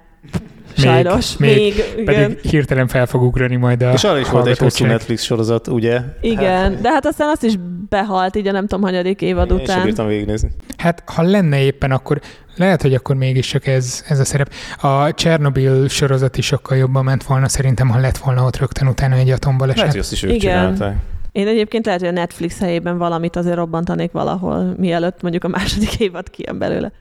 [0.77, 2.37] Sajnos, még, még, még pedig igen.
[2.41, 6.01] hirtelen fel fog ugrani majd a És arra is volt egy hosszú Netflix sorozat, ugye?
[6.21, 6.81] Igen, hát.
[6.81, 7.53] de hát aztán azt is
[7.89, 9.77] behalt, így a nem tudom, hanyadik évad Én után.
[9.77, 10.49] Én bírtam végignézni.
[10.77, 12.19] Hát, ha lenne éppen, akkor
[12.55, 14.51] lehet, hogy akkor mégis csak ez, ez a szerep.
[14.81, 19.15] A Chernobyl sorozat is sokkal jobban ment volna, szerintem, ha lett volna ott rögtön utána
[19.15, 19.79] egy atombaleset.
[19.79, 20.39] Lehet, hogy azt is ők Igen.
[20.39, 20.97] csinálták.
[21.31, 25.99] Én egyébként lehet, hogy a Netflix helyében valamit azért robbantanék valahol, mielőtt mondjuk a második
[25.99, 26.91] évad kijön belőle.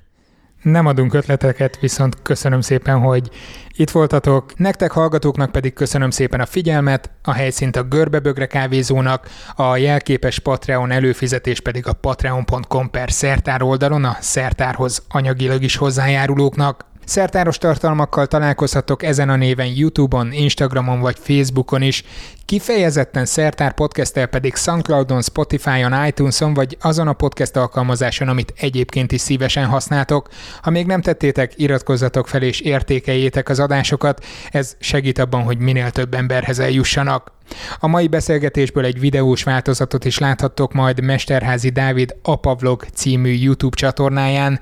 [0.62, 3.30] Nem adunk ötleteket, viszont köszönöm szépen, hogy
[3.76, 4.59] itt voltatok.
[4.59, 10.90] Nektek hallgatóknak pedig köszönöm szépen a figyelmet, a helyszínt a Görbebögre kávézónak, a jelképes Patreon
[10.90, 16.91] előfizetés pedig a patreon.com per szertár oldalon a szertárhoz anyagilag is hozzájárulóknak.
[17.04, 22.04] Szertáros tartalmakkal találkozhatok ezen a néven YouTube-on, Instagramon vagy Facebookon is.
[22.44, 29.20] Kifejezetten Szertár podcast pedig Soundcloudon, Spotify-on, iTunes-on vagy azon a podcast alkalmazáson, amit egyébként is
[29.20, 30.28] szívesen használtok.
[30.62, 35.90] Ha még nem tettétek, iratkozzatok fel és értékeljétek az adásokat, ez segít abban, hogy minél
[35.90, 37.32] több emberhez eljussanak.
[37.78, 44.60] A mai beszélgetésből egy videós változatot is láthattok majd Mesterházi Dávid Apavlog című YouTube csatornáján.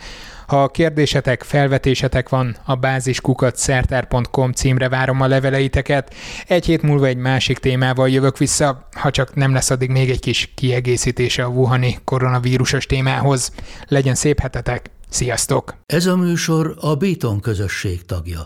[0.50, 6.14] Ha kérdésetek, felvetésetek van, a báziskukat szertár.com címre várom a leveleiteket.
[6.46, 10.20] Egy hét múlva egy másik témával jövök vissza, ha csak nem lesz addig még egy
[10.20, 13.52] kis kiegészítése a Wuhani koronavírusos témához.
[13.88, 15.74] Legyen szép hetetek, sziasztok!
[15.86, 18.42] Ez a műsor a Béton közösség tagja.